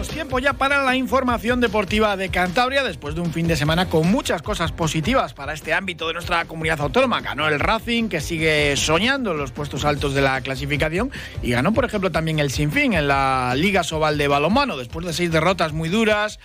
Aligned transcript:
Saludos, 0.00 0.14
tiempo 0.14 0.38
ya 0.38 0.54
para 0.54 0.82
la 0.82 0.96
información 0.96 1.60
deportiva 1.60 2.16
de 2.16 2.30
Cantabria 2.30 2.82
después 2.82 3.14
de 3.14 3.20
un 3.20 3.34
fin 3.34 3.46
de 3.46 3.54
semana 3.54 3.90
con 3.90 4.10
muchas 4.10 4.40
cosas 4.40 4.72
positivas 4.72 5.34
para 5.34 5.52
este 5.52 5.74
ámbito 5.74 6.06
de 6.06 6.14
nuestra 6.14 6.46
comunidad 6.46 6.80
autónoma. 6.80 7.20
Ganó 7.20 7.46
el 7.46 7.60
Racing 7.60 8.08
que 8.08 8.22
sigue 8.22 8.78
soñando 8.78 9.32
en 9.32 9.36
los 9.36 9.52
puestos 9.52 9.84
altos 9.84 10.14
de 10.14 10.22
la 10.22 10.40
clasificación 10.40 11.10
y 11.42 11.50
ganó 11.50 11.74
por 11.74 11.84
ejemplo 11.84 12.10
también 12.10 12.38
el 12.38 12.50
Sinfín 12.50 12.94
en 12.94 13.08
la 13.08 13.52
Liga 13.54 13.82
Sobal 13.82 14.16
de 14.16 14.26
balonmano 14.26 14.78
después 14.78 15.04
de 15.04 15.12
seis 15.12 15.30
derrotas 15.30 15.74
muy 15.74 15.90
duras 15.90 16.38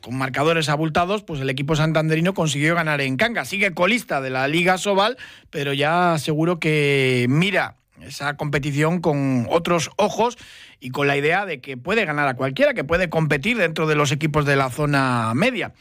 con 0.00 0.16
marcadores 0.16 0.68
abultados, 0.68 1.24
pues 1.24 1.40
el 1.40 1.50
equipo 1.50 1.74
santanderino 1.74 2.34
consiguió 2.34 2.76
ganar 2.76 3.00
en 3.00 3.16
Canga. 3.16 3.44
Sigue 3.44 3.74
colista 3.74 4.20
de 4.20 4.30
la 4.30 4.46
Liga 4.46 4.78
Sobal, 4.78 5.16
pero 5.50 5.72
ya 5.72 6.18
seguro 6.18 6.60
que 6.60 7.26
mira 7.28 7.78
esa 8.00 8.36
competición 8.36 9.00
con 9.00 9.46
otros 9.50 9.90
ojos 9.96 10.36
y 10.82 10.90
con 10.90 11.06
la 11.06 11.16
idea 11.16 11.46
de 11.46 11.60
que 11.60 11.76
puede 11.76 12.04
ganar 12.04 12.26
a 12.26 12.34
cualquiera, 12.34 12.74
que 12.74 12.82
puede 12.82 13.08
competir 13.08 13.56
dentro 13.56 13.86
de 13.86 13.94
los 13.94 14.10
equipos 14.10 14.44
de 14.44 14.56
la 14.56 14.68
zona 14.68 15.32
media. 15.32 15.72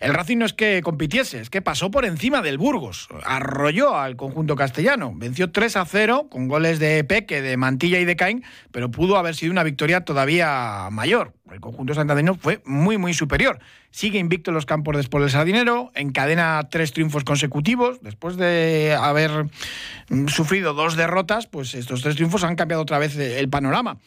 El 0.00 0.14
Racing 0.14 0.38
no 0.38 0.46
es 0.46 0.52
que 0.52 0.80
compitiese, 0.82 1.40
es 1.40 1.48
que 1.48 1.62
pasó 1.62 1.92
por 1.92 2.04
encima 2.04 2.42
del 2.42 2.58
Burgos, 2.58 3.08
arrolló 3.24 3.96
al 3.96 4.16
conjunto 4.16 4.56
castellano, 4.56 5.12
venció 5.14 5.52
3 5.52 5.76
a 5.76 5.84
0 5.84 6.26
con 6.28 6.48
goles 6.48 6.80
de 6.80 7.04
Peque, 7.04 7.40
de 7.40 7.56
Mantilla 7.56 8.00
y 8.00 8.04
de 8.04 8.16
Caín, 8.16 8.44
pero 8.72 8.90
pudo 8.90 9.16
haber 9.16 9.36
sido 9.36 9.52
una 9.52 9.62
victoria 9.62 10.00
todavía 10.00 10.88
mayor. 10.90 11.34
El 11.52 11.60
conjunto 11.60 11.94
santanderino 11.94 12.34
fue 12.34 12.60
muy, 12.64 12.98
muy 12.98 13.14
superior. 13.14 13.60
Sigue 13.90 14.18
invicto 14.18 14.50
en 14.50 14.56
los 14.56 14.66
campos 14.66 14.96
de 14.96 15.02
Sport 15.02 15.22
del 15.22 15.30
Sardinero, 15.30 15.92
encadena 15.94 16.68
tres 16.68 16.92
triunfos 16.92 17.24
consecutivos. 17.24 18.02
Después 18.02 18.36
de 18.36 18.96
haber 19.00 19.46
sufrido 20.26 20.74
dos 20.74 20.96
derrotas, 20.96 21.46
pues 21.46 21.74
estos 21.74 22.02
tres 22.02 22.16
triunfos 22.16 22.44
han 22.44 22.56
cambiado 22.56 22.82
otra 22.82 22.98
vez 22.98 23.16
el 23.16 23.48
panorama 23.48 23.98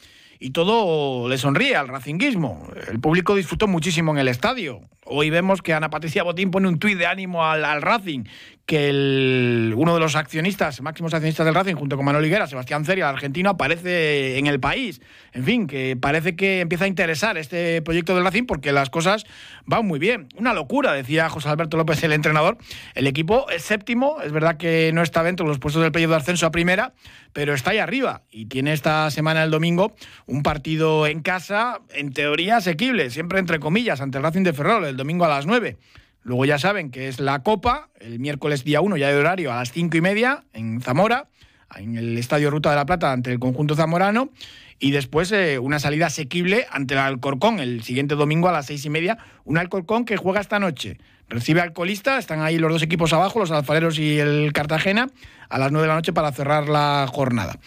y 0.41 0.49
todo 0.49 1.29
le 1.29 1.37
sonríe 1.37 1.75
al 1.75 1.87
racinguismo. 1.87 2.67
El 2.89 2.99
público 2.99 3.35
disfrutó 3.35 3.67
muchísimo 3.67 4.11
en 4.11 4.17
el 4.17 4.27
estadio. 4.27 4.81
Hoy 5.05 5.29
vemos 5.29 5.61
que 5.61 5.73
Ana 5.73 5.91
Patricia 5.91 6.23
Botín 6.23 6.49
pone 6.49 6.67
un 6.67 6.79
tuit 6.79 6.97
de 6.97 7.05
ánimo 7.05 7.45
al, 7.45 7.63
al 7.63 7.83
Racing, 7.83 8.23
que 8.71 8.87
el, 8.87 9.73
uno 9.75 9.93
de 9.93 9.99
los 9.99 10.15
accionistas, 10.15 10.79
máximos 10.79 11.13
accionistas 11.13 11.45
del 11.45 11.53
Racing, 11.53 11.75
junto 11.75 11.97
con 11.97 12.05
Manuel 12.05 12.25
Higuera, 12.25 12.47
Sebastián 12.47 12.85
Ceria, 12.85 13.09
argentino, 13.09 13.49
aparece 13.49 14.37
en 14.37 14.47
el 14.47 14.61
país. 14.61 15.01
En 15.33 15.43
fin, 15.43 15.67
que 15.67 15.97
parece 15.97 16.37
que 16.37 16.61
empieza 16.61 16.85
a 16.85 16.87
interesar 16.87 17.37
este 17.37 17.81
proyecto 17.81 18.15
del 18.15 18.23
Racing 18.23 18.45
porque 18.45 18.71
las 18.71 18.89
cosas 18.89 19.25
van 19.65 19.85
muy 19.85 19.99
bien. 19.99 20.29
Una 20.37 20.53
locura, 20.53 20.93
decía 20.93 21.27
José 21.27 21.49
Alberto 21.49 21.75
López, 21.75 22.01
el 22.05 22.13
entrenador. 22.13 22.59
El 22.95 23.07
equipo 23.07 23.49
es 23.49 23.61
séptimo, 23.63 24.21
es 24.23 24.31
verdad 24.31 24.55
que 24.55 24.91
no 24.93 25.01
está 25.01 25.21
dentro 25.21 25.45
de 25.45 25.49
los 25.49 25.59
puestos 25.59 25.83
del 25.83 25.91
periodo 25.91 26.11
de 26.11 26.19
ascenso 26.19 26.45
a 26.45 26.51
primera, 26.51 26.93
pero 27.33 27.53
está 27.53 27.71
ahí 27.71 27.79
arriba 27.79 28.21
y 28.31 28.45
tiene 28.45 28.71
esta 28.71 29.11
semana, 29.11 29.43
el 29.43 29.51
domingo, 29.51 29.97
un 30.27 30.43
partido 30.43 31.07
en 31.07 31.19
casa, 31.19 31.81
en 31.93 32.13
teoría 32.13 32.55
asequible, 32.55 33.09
siempre 33.09 33.39
entre 33.39 33.59
comillas, 33.59 33.99
ante 33.99 34.17
el 34.17 34.23
Racing 34.23 34.43
de 34.43 34.53
Ferrol, 34.53 34.85
el 34.85 34.95
domingo 34.95 35.25
a 35.25 35.27
las 35.27 35.45
9. 35.45 35.77
Luego 36.23 36.45
ya 36.45 36.59
saben 36.59 36.91
que 36.91 37.07
es 37.07 37.19
la 37.19 37.41
Copa, 37.43 37.89
el 37.99 38.19
miércoles 38.19 38.63
día 38.63 38.81
1 38.81 38.97
ya 38.97 39.09
de 39.09 39.15
horario 39.15 39.51
a 39.51 39.55
las 39.55 39.71
5 39.71 39.97
y 39.97 40.01
media 40.01 40.43
en 40.53 40.81
Zamora, 40.81 41.27
en 41.75 41.97
el 41.97 42.17
Estadio 42.17 42.51
Ruta 42.51 42.69
de 42.69 42.75
la 42.75 42.85
Plata 42.85 43.11
ante 43.11 43.31
el 43.31 43.39
conjunto 43.39 43.75
zamorano. 43.75 44.29
Y 44.77 44.91
después 44.91 45.31
eh, 45.31 45.59
una 45.59 45.79
salida 45.79 46.07
asequible 46.07 46.65
ante 46.71 46.95
el 46.95 46.99
Alcorcón 46.99 47.59
el 47.59 47.83
siguiente 47.83 48.15
domingo 48.15 48.49
a 48.49 48.51
las 48.51 48.65
seis 48.65 48.83
y 48.85 48.89
media. 48.89 49.17
Un 49.45 49.57
Alcorcón 49.57 50.05
que 50.05 50.17
juega 50.17 50.41
esta 50.41 50.59
noche. 50.59 50.97
Recibe 51.29 51.61
al 51.61 51.71
colista, 51.71 52.17
están 52.17 52.41
ahí 52.41 52.57
los 52.57 52.71
dos 52.71 52.83
equipos 52.83 53.13
abajo, 53.13 53.39
los 53.39 53.51
alfareros 53.51 53.97
y 53.99 54.19
el 54.19 54.51
Cartagena, 54.51 55.07
a 55.49 55.57
las 55.59 55.71
9 55.71 55.83
de 55.83 55.87
la 55.87 55.95
noche 55.95 56.11
para 56.11 56.31
cerrar 56.33 56.67
la 56.67 57.07
jornada. 57.09 57.57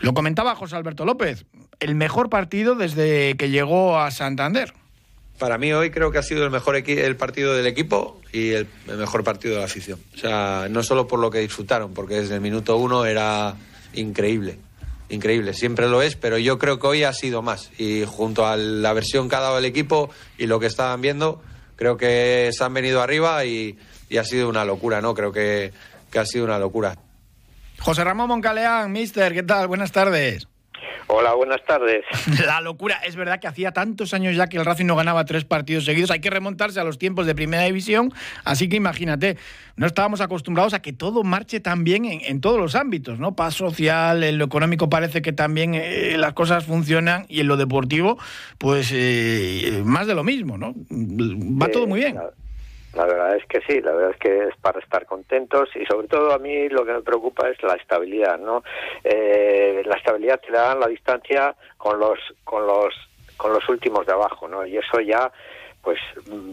Lo 0.00 0.12
comentaba 0.12 0.56
José 0.56 0.74
Alberto 0.74 1.04
López, 1.04 1.46
el 1.78 1.94
mejor 1.94 2.30
partido 2.30 2.74
desde 2.74 3.36
que 3.36 3.50
llegó 3.50 4.00
a 4.00 4.10
Santander. 4.10 4.72
Para 5.38 5.58
mí 5.58 5.72
hoy 5.72 5.90
creo 5.90 6.10
que 6.10 6.18
ha 6.18 6.22
sido 6.22 6.44
el 6.44 6.50
mejor 6.50 6.76
el 6.76 7.16
partido 7.16 7.54
del 7.54 7.66
equipo 7.66 8.20
y 8.32 8.52
el, 8.52 8.66
mejor 8.86 9.22
partido 9.22 9.54
de 9.54 9.60
la 9.60 9.66
afición. 9.66 10.00
O 10.14 10.18
sea, 10.18 10.66
no 10.70 10.82
solo 10.82 11.06
por 11.06 11.20
lo 11.20 11.30
que 11.30 11.40
disfrutaron, 11.40 11.92
porque 11.92 12.14
desde 12.14 12.36
el 12.36 12.40
minuto 12.40 12.76
uno 12.76 13.04
era 13.04 13.54
increíble. 13.92 14.58
Increíble, 15.08 15.54
siempre 15.54 15.88
lo 15.88 16.02
es, 16.02 16.16
pero 16.16 16.36
yo 16.38 16.58
creo 16.58 16.80
que 16.80 16.86
hoy 16.86 17.04
ha 17.04 17.12
sido 17.12 17.42
más. 17.42 17.70
Y 17.78 18.04
junto 18.06 18.46
a 18.46 18.56
la 18.56 18.92
versión 18.92 19.28
que 19.28 19.36
ha 19.36 19.40
dado 19.40 19.58
el 19.58 19.64
equipo 19.64 20.10
y 20.36 20.46
lo 20.46 20.58
que 20.58 20.66
estaban 20.66 21.00
viendo, 21.00 21.40
creo 21.76 21.96
que 21.96 22.50
se 22.52 22.64
han 22.64 22.74
venido 22.74 23.02
arriba 23.02 23.44
y, 23.44 23.78
y 24.08 24.16
ha 24.16 24.24
sido 24.24 24.48
una 24.48 24.64
locura, 24.64 25.00
¿no? 25.00 25.14
Creo 25.14 25.32
que, 25.32 25.72
que 26.10 26.18
ha 26.18 26.26
sido 26.26 26.44
una 26.44 26.58
locura. 26.58 26.96
José 27.78 28.02
Ramón 28.02 28.28
Moncaleán, 28.28 28.90
mister, 28.90 29.32
¿qué 29.32 29.42
tal? 29.42 29.68
Buenas 29.68 29.92
tardes. 29.92 30.48
Hola, 31.08 31.34
buenas 31.34 31.64
tardes. 31.64 32.04
La 32.46 32.60
locura, 32.60 33.00
es 33.06 33.16
verdad 33.16 33.40
que 33.40 33.46
hacía 33.46 33.72
tantos 33.72 34.12
años 34.14 34.34
ya 34.36 34.48
que 34.48 34.56
el 34.56 34.64
Racing 34.64 34.86
no 34.86 34.96
ganaba 34.96 35.24
tres 35.24 35.44
partidos 35.44 35.84
seguidos, 35.84 36.10
hay 36.10 36.20
que 36.20 36.30
remontarse 36.30 36.80
a 36.80 36.84
los 36.84 36.98
tiempos 36.98 37.26
de 37.26 37.34
primera 37.34 37.62
división, 37.64 38.12
así 38.44 38.68
que 38.68 38.76
imagínate, 38.76 39.36
no 39.76 39.86
estábamos 39.86 40.20
acostumbrados 40.20 40.74
a 40.74 40.82
que 40.82 40.92
todo 40.92 41.22
marche 41.22 41.60
tan 41.60 41.84
bien 41.84 42.04
en, 42.04 42.20
en 42.22 42.40
todos 42.40 42.58
los 42.58 42.74
ámbitos, 42.74 43.18
¿no? 43.18 43.36
Paz 43.36 43.54
social, 43.54 44.24
en 44.24 44.38
lo 44.38 44.44
económico 44.46 44.88
parece 44.90 45.22
que 45.22 45.32
también 45.32 45.74
eh, 45.74 46.16
las 46.18 46.32
cosas 46.32 46.64
funcionan 46.64 47.26
y 47.28 47.40
en 47.40 47.46
lo 47.46 47.56
deportivo, 47.56 48.18
pues 48.58 48.90
eh, 48.92 49.82
más 49.84 50.06
de 50.06 50.14
lo 50.14 50.24
mismo, 50.24 50.58
¿no? 50.58 50.74
Va 50.90 51.68
todo 51.68 51.86
muy 51.86 52.00
bien. 52.00 52.18
La 52.96 53.04
verdad 53.04 53.36
es 53.36 53.44
que 53.46 53.60
sí, 53.60 53.80
la 53.80 53.92
verdad 53.92 54.10
es 54.12 54.16
que 54.16 54.48
es 54.48 54.56
para 54.56 54.80
estar 54.80 55.04
contentos 55.04 55.68
y 55.76 55.84
sobre 55.84 56.08
todo 56.08 56.32
a 56.32 56.38
mí 56.38 56.68
lo 56.70 56.84
que 56.84 56.92
me 56.92 57.02
preocupa 57.02 57.48
es 57.48 57.62
la 57.62 57.74
estabilidad, 57.74 58.38
¿no? 58.38 58.64
Eh, 59.04 59.82
la 59.84 59.96
estabilidad 59.96 60.40
te 60.40 60.50
la 60.50 60.62
dan 60.62 60.80
la 60.80 60.86
distancia 60.86 61.54
con 61.76 62.00
los 62.00 62.18
con 62.42 62.66
los 62.66 62.94
con 63.36 63.52
los 63.52 63.68
últimos 63.68 64.06
de 64.06 64.12
abajo, 64.14 64.48
¿no? 64.48 64.66
Y 64.66 64.78
eso 64.78 64.98
ya 65.00 65.30
pues 65.86 66.00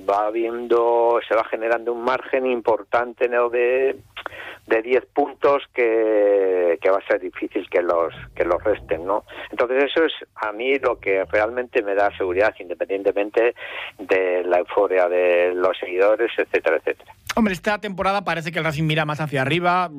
va 0.08 0.30
viendo, 0.30 1.20
se 1.28 1.34
va 1.34 1.44
generando 1.46 1.92
un 1.92 2.04
margen 2.04 2.46
importante 2.46 3.28
¿no? 3.28 3.50
de, 3.50 3.96
de 4.68 4.82
10 4.84 5.06
puntos 5.08 5.64
que, 5.74 6.78
que 6.80 6.90
va 6.92 7.00
a 7.00 7.08
ser 7.08 7.20
difícil 7.20 7.68
que 7.68 7.82
los 7.82 8.14
que 8.36 8.46
los 8.46 8.64
resten, 8.64 9.08
¿no? 9.08 9.26
Entonces 9.50 9.86
eso 9.86 10.06
es 10.06 10.14
a 10.36 10.52
mí 10.52 10.78
lo 10.78 11.00
que 11.00 11.26
realmente 11.26 11.82
me 11.82 11.96
da 11.96 12.16
seguridad, 12.16 12.54
independientemente 12.60 13.56
de 13.98 14.44
la 14.44 14.60
euforia 14.60 15.10
de 15.10 15.56
los 15.56 15.76
seguidores, 15.80 16.32
etcétera, 16.38 16.78
etcétera. 16.78 17.12
Hombre, 17.36 17.54
esta 17.54 17.80
temporada 17.80 18.24
parece 18.24 18.52
que 18.52 18.60
el 18.60 18.66
Racing 18.66 18.84
mira 18.84 19.06
más 19.06 19.20
hacia 19.20 19.42
arriba. 19.42 19.90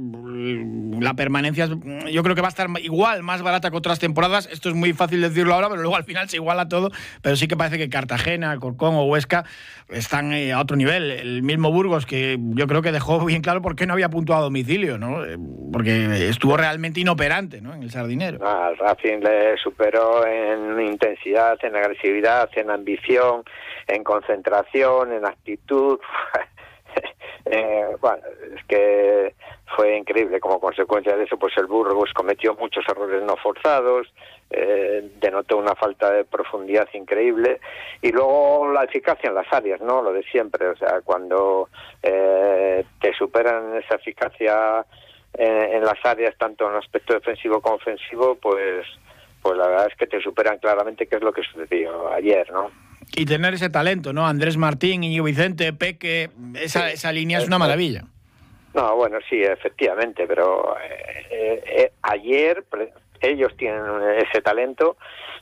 La 1.00 1.15
permanencia, 1.15 1.67
yo 1.67 2.22
creo 2.22 2.34
que 2.37 2.41
va 2.41 2.47
a 2.47 2.50
estar 2.50 2.69
igual, 2.81 3.25
más 3.25 3.43
barata 3.43 3.71
que 3.71 3.77
otras 3.77 3.99
temporadas. 3.99 4.49
Esto 4.53 4.69
es 4.69 4.77
muy 4.77 4.93
fácil 4.93 5.21
decirlo 5.21 5.55
ahora, 5.55 5.69
pero 5.69 5.83
luego 5.83 5.97
al 5.97 6.05
final 6.05 6.28
se 6.28 6.37
iguala 6.37 6.69
todo. 6.69 6.91
Pero 7.23 7.34
sí 7.34 7.49
que 7.49 7.56
parece 7.56 7.77
que 7.77 7.89
Cartagena, 7.89 8.56
Corcón 8.59 8.94
o 8.94 9.05
Huesca 9.05 9.44
están 9.89 10.33
eh, 10.33 10.53
a 10.53 10.61
otro 10.61 10.77
nivel. 10.77 11.11
El 11.11 11.43
mismo 11.43 11.73
Burgos, 11.73 12.06
que 12.06 12.39
yo 12.41 12.69
creo 12.69 12.83
que 12.83 12.93
dejó 12.93 13.25
bien 13.25 13.43
claro 13.43 13.62
por 13.62 13.75
qué 13.75 13.87
no 13.87 13.94
había 13.94 14.09
puntuado 14.09 14.43
a 14.43 14.44
domicilio, 14.44 14.99
¿no? 14.99 15.25
Eh, 15.25 15.37
Porque 15.73 16.28
estuvo 16.28 16.56
realmente 16.56 17.00
inoperante, 17.00 17.61
¿no? 17.61 17.75
En 17.75 17.83
el 17.83 17.91
Sardinero. 17.91 18.47
Al 18.47 18.78
Racing 18.78 19.19
le 19.19 19.56
superó 19.56 20.25
en 20.25 20.81
intensidad, 20.81 21.59
en 21.65 21.75
agresividad, 21.75 22.49
en 22.55 22.71
ambición, 22.71 23.43
en 23.89 24.05
concentración, 24.05 25.12
en 25.12 25.27
actitud. 25.27 25.99
Eh, 27.47 27.97
bueno, 28.00 28.22
es 28.56 28.65
que 28.65 29.34
fue 29.77 29.97
increíble. 29.97 30.41
Como 30.41 30.60
consecuencia 30.60 31.16
de 31.16 31.25
eso, 31.25 31.37
pues 31.38 31.56
el 31.56 31.66
Burgos 31.66 32.12
cometió 32.15 32.55
muchos 32.55 32.84
errores 32.88 33.22
no 33.22 33.37
forzados, 33.37 34.12
eh, 34.50 35.10
denotó 35.21 35.56
una 35.59 35.75
falta 35.75 36.11
de 36.11 36.25
profundidad 36.25 36.88
increíble 36.94 37.61
y 38.00 38.12
luego 38.12 38.70
la 38.73 38.85
eficacia 38.85 39.29
en 39.29 39.35
las 39.35 39.52
áreas, 39.52 39.81
¿no? 39.81 40.02
Lo 40.02 40.12
de 40.12 40.23
siempre. 40.25 40.69
O 40.69 40.76
sea, 40.76 41.00
cuando 41.02 41.69
eh, 42.02 42.85
te 43.00 43.12
superan 43.14 43.76
esa 43.76 43.96
eficacia 43.96 44.85
en, 45.35 45.75
en 45.75 45.85
las 45.85 46.05
áreas, 46.05 46.35
tanto 46.38 46.69
en 46.69 46.76
aspecto 46.76 47.14
defensivo 47.14 47.61
como 47.61 47.76
ofensivo, 47.76 48.37
pues 48.37 48.87
pues 49.44 49.58
la 49.58 49.69
verdad 49.69 49.88
es 49.91 49.96
que 49.96 50.06
te 50.06 50.23
superan 50.23 50.56
claramente 50.56 51.06
qué 51.06 51.17
es 51.17 51.23
lo 51.23 51.31
que 51.31 51.43
sucedió 51.43 52.11
ayer, 52.11 52.50
¿no? 52.50 52.70
Y 53.17 53.27
tener 53.27 53.55
ese 53.55 53.71
talento, 53.71 54.12
¿no? 54.12 54.27
Andrés 54.27 54.56
Martín, 54.56 55.05
Íñigo 55.05 55.25
Vicente, 55.25 55.73
Peque, 55.73 56.31
esa, 56.55 56.91
esa 56.91 57.12
línea 57.12 57.39
es 57.39 57.47
una 57.47 57.59
maravilla. 57.59 58.05
No, 58.75 58.97
bueno, 58.97 59.19
sí, 59.29 59.41
efectivamente, 59.43 60.27
pero 60.27 60.77
eh, 60.79 61.27
eh, 61.31 61.65
eh, 61.67 61.93
ayer 62.03 62.65
ellos 63.21 63.56
tienen 63.56 63.85
ese 64.19 64.43
talento 64.43 64.97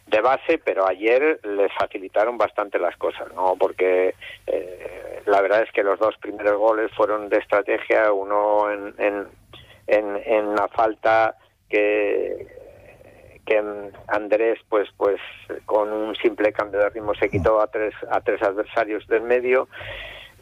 de 0.07 0.21
base, 0.21 0.59
pero 0.59 0.87
ayer 0.87 1.41
les 1.43 1.73
facilitaron 1.73 2.37
bastante 2.37 2.79
las 2.79 2.97
cosas, 2.97 3.33
¿no? 3.35 3.57
Porque 3.59 4.15
eh, 4.47 5.23
la 5.27 5.41
verdad 5.41 5.63
es 5.63 5.73
que 5.73 5.83
los 5.83 5.99
dos 5.99 6.17
primeros 6.19 6.59
goles 6.59 6.91
fueron 6.95 7.29
de 7.29 7.39
estrategia, 7.39 8.13
uno 8.13 8.71
en, 8.71 8.95
en, 8.99 9.27
en, 9.87 10.17
en 10.27 10.47
una 10.47 10.69
falta 10.69 11.37
que 11.71 12.62
que 13.47 13.63
Andrés 14.09 14.59
pues 14.69 14.89
pues 14.97 15.21
con 15.67 15.93
un 15.93 16.15
simple 16.17 16.53
cambio 16.53 16.81
de 16.81 16.91
ritmo 16.91 17.15
se 17.15 17.29
quitó 17.29 17.61
a 17.61 17.67
tres 17.67 17.95
a 18.11 18.21
tres 18.21 18.43
adversarios 18.43 19.07
del 19.09 19.23
medio 19.23 19.69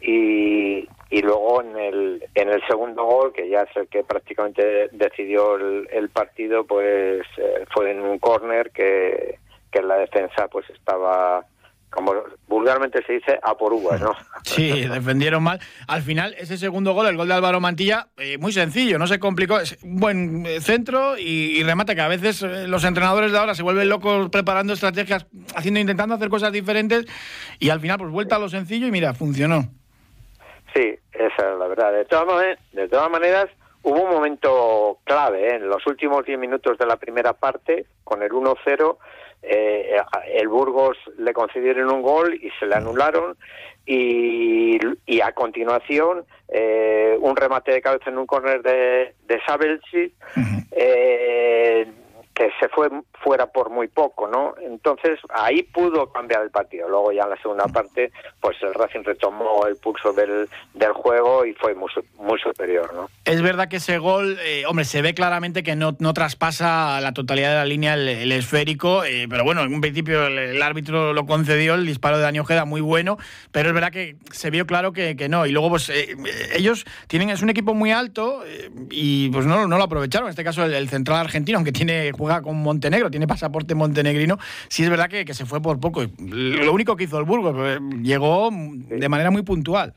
y, 0.01 0.87
y 1.09 1.21
luego 1.21 1.61
en 1.61 1.77
el 1.77 2.23
en 2.35 2.49
el 2.49 2.61
segundo 2.67 3.03
gol 3.05 3.33
que 3.33 3.49
ya 3.49 3.63
es 3.63 3.75
el 3.75 3.87
que 3.87 4.03
prácticamente 4.03 4.89
decidió 4.91 5.55
el, 5.55 6.09
partido 6.09 6.65
pues 6.65 7.25
eh, 7.37 7.65
fue 7.73 7.91
en 7.91 8.01
un 8.01 8.19
córner 8.19 8.71
que 8.71 9.39
que 9.71 9.81
la 9.81 9.97
defensa 9.97 10.47
pues 10.47 10.69
estaba 10.69 11.45
como 11.91 12.13
vulgarmente 12.47 13.03
se 13.05 13.13
dice, 13.13 13.39
a 13.43 13.53
por 13.55 13.73
uvas, 13.73 14.01
¿no? 14.01 14.13
Sí, 14.43 14.87
defendieron 14.87 15.43
mal. 15.43 15.59
Al 15.87 16.01
final, 16.01 16.33
ese 16.37 16.57
segundo 16.57 16.93
gol, 16.93 17.07
el 17.07 17.17
gol 17.17 17.27
de 17.27 17.33
Álvaro 17.33 17.59
Mantilla, 17.59 18.07
eh, 18.17 18.37
muy 18.37 18.53
sencillo, 18.53 18.97
no 18.97 19.07
se 19.07 19.19
complicó. 19.19 19.59
Es 19.59 19.77
un 19.83 19.97
buen 19.97 20.45
eh, 20.45 20.61
centro 20.61 21.17
y, 21.17 21.61
remata, 21.63 21.93
que 21.93 22.01
a 22.01 22.07
veces 22.07 22.41
eh, 22.41 22.67
los 22.67 22.83
entrenadores 22.85 23.31
de 23.31 23.37
ahora 23.37 23.53
se 23.53 23.63
vuelven 23.63 23.89
locos 23.89 24.29
preparando 24.29 24.73
estrategias, 24.73 25.27
haciendo, 25.55 25.79
intentando 25.79 26.15
hacer 26.15 26.29
cosas 26.29 26.51
diferentes 26.51 27.05
y 27.59 27.69
al 27.69 27.81
final, 27.81 27.97
pues 27.99 28.09
vuelta 28.09 28.37
a 28.37 28.39
lo 28.39 28.49
sencillo 28.49 28.87
y 28.87 28.91
mira, 28.91 29.13
funcionó. 29.13 29.63
Sí, 30.73 30.95
esa 31.11 31.51
es 31.51 31.59
la 31.59 31.67
verdad. 31.67 31.91
De 31.91 32.05
todas, 32.05 32.25
maneras, 32.25 32.59
de 32.71 32.87
todas 32.87 33.11
maneras, 33.11 33.47
hubo 33.83 34.01
un 34.01 34.11
momento 34.11 34.99
clave 35.03 35.55
en 35.55 35.67
los 35.67 35.85
últimos 35.85 36.25
10 36.25 36.39
minutos 36.39 36.77
de 36.77 36.85
la 36.85 36.95
primera 36.95 37.33
parte, 37.33 37.85
con 38.05 38.23
el 38.23 38.31
1-0 38.31 38.97
eh, 39.43 39.97
el 40.33 40.47
Burgos 40.47 40.97
le 41.17 41.33
concedieron 41.33 41.91
un 41.91 42.01
gol 42.01 42.35
y 42.35 42.49
se 42.59 42.65
le 42.65 42.75
anularon. 42.75 43.37
Y, 43.83 44.77
y 45.07 45.21
a 45.21 45.31
continuación 45.31 46.23
eh, 46.47 47.17
un 47.19 47.35
remate 47.35 47.71
de 47.71 47.81
cabeza 47.81 48.11
en 48.11 48.19
un 48.19 48.27
córner 48.27 48.61
de, 48.61 49.15
de 49.25 49.41
Sabelsi 49.43 50.13
eh, 50.71 51.87
que 52.33 52.49
se 52.59 52.69
fue 52.69 52.89
fuera 53.23 53.47
por 53.47 53.69
muy 53.69 53.87
poco, 53.87 54.27
¿no? 54.27 54.55
Entonces 54.61 55.19
ahí 55.29 55.63
pudo 55.63 56.11
cambiar 56.11 56.41
el 56.41 56.49
partido. 56.49 56.89
Luego 56.89 57.11
ya 57.11 57.23
en 57.23 57.29
la 57.31 57.37
segunda 57.37 57.65
parte, 57.65 58.11
pues 58.39 58.57
el 58.61 58.73
Racing 58.73 59.03
retomó 59.03 59.67
el 59.67 59.75
pulso 59.77 60.11
del, 60.13 60.49
del 60.73 60.93
juego 60.93 61.45
y 61.45 61.53
fue 61.53 61.75
muy, 61.75 61.89
muy 62.17 62.39
superior, 62.39 62.93
¿no? 62.93 63.09
Es 63.25 63.41
verdad 63.41 63.67
que 63.67 63.77
ese 63.77 63.97
gol, 63.97 64.37
eh, 64.43 64.63
hombre, 64.67 64.85
se 64.85 65.01
ve 65.01 65.13
claramente 65.13 65.61
que 65.63 65.75
no, 65.75 65.95
no 65.99 66.13
traspasa 66.13 66.99
la 67.01 67.13
totalidad 67.13 67.49
de 67.49 67.55
la 67.55 67.65
línea 67.65 67.93
el, 67.93 68.31
esférico, 68.31 69.03
eh, 69.03 69.27
pero 69.29 69.43
bueno, 69.43 69.61
en 69.61 69.73
un 69.73 69.81
principio 69.81 70.25
el, 70.25 70.61
árbitro 70.61 71.13
lo 71.13 71.25
concedió, 71.25 71.75
el 71.75 71.85
disparo 71.85 72.17
de 72.17 72.23
Dani 72.23 72.39
Ojeda 72.39 72.65
muy 72.65 72.81
bueno, 72.81 73.17
pero 73.51 73.69
es 73.69 73.75
verdad 73.75 73.91
que 73.91 74.15
se 74.31 74.49
vio 74.49 74.65
claro 74.65 74.93
que, 74.93 75.15
que 75.15 75.29
no. 75.29 75.45
Y 75.45 75.51
luego, 75.51 75.69
pues 75.69 75.89
eh, 75.89 76.15
ellos 76.55 76.85
tienen, 77.07 77.29
es 77.29 77.41
un 77.41 77.49
equipo 77.49 77.73
muy 77.73 77.91
alto 77.91 78.43
y 78.89 79.29
pues 79.29 79.45
no, 79.45 79.67
no 79.67 79.77
lo 79.77 79.83
aprovecharon. 79.83 80.27
En 80.27 80.31
este 80.31 80.43
caso 80.43 80.65
el, 80.65 80.89
central 80.89 81.19
argentino, 81.19 81.57
aunque 81.57 81.71
tiene 81.71 82.11
juega 82.21 82.43
con 82.43 82.61
Montenegro, 82.61 83.09
tiene 83.09 83.25
pasaporte 83.25 83.73
montenegrino, 83.73 84.37
sí 84.67 84.83
es 84.83 84.89
verdad 84.91 85.09
que, 85.09 85.25
que 85.25 85.33
se 85.33 85.47
fue 85.47 85.59
por 85.59 85.79
poco. 85.79 86.03
Lo 86.19 86.71
único 86.71 86.95
que 86.95 87.05
hizo 87.05 87.17
el 87.17 87.25
Burgos, 87.25 87.55
llegó 88.03 88.49
de 88.51 89.09
manera 89.09 89.31
muy 89.31 89.41
puntual. 89.41 89.95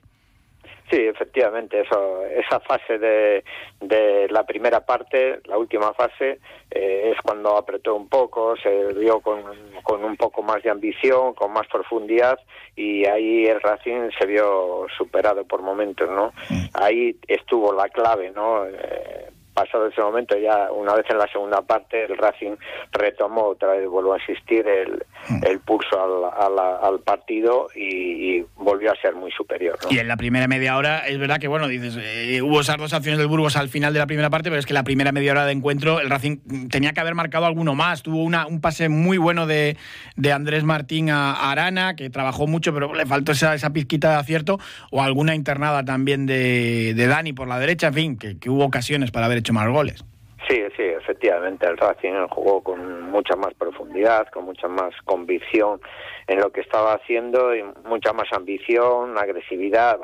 Sí, 0.91 1.00
efectivamente, 1.00 1.81
eso, 1.81 2.25
esa 2.26 2.61
fase 2.61 2.99
de, 2.99 3.43
de 3.81 4.29
la 4.31 4.44
primera 4.44 4.81
parte, 4.85 5.41
la 5.47 5.59
última 5.59 5.93
fase, 5.93 6.38
eh, 6.71 7.12
es 7.12 7.21
cuando 7.23 7.56
apretó 7.56 7.94
un 7.94 8.09
poco, 8.09 8.55
se 8.56 8.93
vio 8.94 9.21
con, 9.21 9.43
con, 9.82 10.05
un 10.05 10.17
poco 10.17 10.43
más 10.43 10.62
de 10.62 10.71
ambición, 10.71 11.35
con 11.35 11.53
más 11.53 11.67
profundidad 11.69 12.38
y 12.76 13.06
ahí 13.06 13.47
el 13.47 13.61
Racing 13.61 14.11
se 14.19 14.26
vio 14.26 14.87
superado 14.97 15.44
por 15.44 15.62
momentos, 15.62 16.09
¿no? 16.11 16.32
Mm. 16.49 16.65
Ahí 16.75 17.17
estuvo 17.29 17.73
la 17.73 17.88
clave, 17.88 18.31
¿no? 18.31 18.67
Eh, 18.67 19.31
pasado 19.54 19.86
ese 19.86 20.00
momento, 20.00 20.36
ya 20.36 20.70
una 20.72 20.94
vez 20.94 21.06
en 21.08 21.18
la 21.18 21.28
segunda 21.28 21.62
parte, 21.62 22.04
el 22.04 22.18
Racing 22.18 22.56
retomó 22.92 23.44
otra 23.44 23.72
vez, 23.72 23.88
vuelvo 23.88 24.12
a 24.12 24.18
insistir, 24.18 24.66
el, 24.66 25.04
mm. 25.28 25.46
el 25.46 25.60
pulso 25.60 25.96
al, 26.02 26.58
al, 26.82 27.00
partido 27.00 27.68
y, 27.74 28.44
volvió 28.56 28.90
a 28.92 28.96
ser 28.96 29.14
muy 29.14 29.30
superior. 29.30 29.78
Y 29.90 29.98
en 29.98 30.08
la 30.08 30.16
primera 30.16 30.48
media 30.48 30.76
hora, 30.76 31.06
es 31.06 31.18
verdad 31.18 31.38
que, 31.38 31.48
bueno, 31.48 31.68
dices, 31.68 31.96
eh, 31.98 32.42
hubo 32.42 32.60
esas 32.60 32.76
dos 32.78 32.92
acciones 32.92 33.18
del 33.18 33.28
Burgos 33.28 33.56
al 33.56 33.68
final 33.68 33.92
de 33.92 33.98
la 33.98 34.06
primera 34.06 34.30
parte, 34.30 34.48
pero 34.48 34.58
es 34.58 34.66
que 34.66 34.74
la 34.74 34.82
primera 34.82 35.12
media 35.12 35.32
hora 35.32 35.44
de 35.46 35.52
encuentro, 35.52 36.00
el 36.00 36.10
Racing 36.10 36.68
tenía 36.70 36.92
que 36.92 37.00
haber 37.00 37.14
marcado 37.14 37.46
alguno 37.46 37.74
más. 37.74 38.02
Tuvo 38.02 38.22
una, 38.22 38.46
un 38.46 38.60
pase 38.60 38.88
muy 38.88 39.18
bueno 39.18 39.46
de, 39.46 39.76
de 40.16 40.32
Andrés 40.32 40.64
Martín 40.64 41.10
a 41.10 41.50
Arana, 41.50 41.94
que 41.94 42.10
trabajó 42.10 42.46
mucho, 42.46 42.74
pero 42.74 42.94
le 42.94 43.06
faltó 43.06 43.32
esa, 43.32 43.54
esa 43.54 43.70
pizquita 43.70 44.10
de 44.10 44.16
acierto, 44.16 44.58
o 44.90 45.02
alguna 45.02 45.34
internada 45.34 45.84
también 45.84 46.26
de, 46.26 46.94
de 46.94 47.06
Dani 47.06 47.32
por 47.32 47.46
la 47.46 47.58
derecha, 47.58 47.88
en 47.88 47.94
fin, 47.94 48.18
que, 48.18 48.38
que 48.38 48.50
hubo 48.50 48.64
ocasiones 48.64 49.10
para 49.10 49.26
haber 49.26 49.44
hecho 49.44 49.52
más 49.52 49.69
goles. 49.69 50.02
Sí, 50.49 50.62
sí, 50.76 50.82
efectivamente, 50.82 51.67
el 51.67 51.76
Racing 51.79 52.26
jugó 52.31 52.62
con 52.62 53.02
mucha 53.11 53.35
más 53.37 53.55
profundidad, 53.55 54.29
con 54.29 54.44
mucha 54.44 54.69
más 54.69 54.94
convicción 55.05 55.81
en 56.26 56.41
lo 56.41 56.50
que 56.50 56.61
estaba 56.61 56.94
haciendo 56.94 57.55
y 57.55 57.62
mucha 57.85 58.12
más 58.12 58.31
ambición, 58.32 59.17
agresividad. 59.17 59.99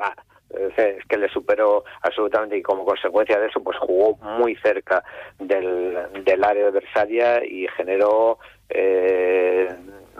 es 0.49 1.05
que 1.07 1.17
le 1.17 1.29
superó 1.29 1.83
absolutamente 2.01 2.57
y 2.57 2.61
como 2.61 2.85
consecuencia 2.85 3.39
de 3.39 3.47
eso 3.47 3.61
pues 3.63 3.77
jugó 3.77 4.17
muy 4.17 4.55
cerca 4.57 5.03
del, 5.39 6.23
del 6.25 6.43
área 6.43 6.67
adversaria 6.67 7.45
y 7.45 7.67
generó 7.77 8.39
eh, 8.69 9.69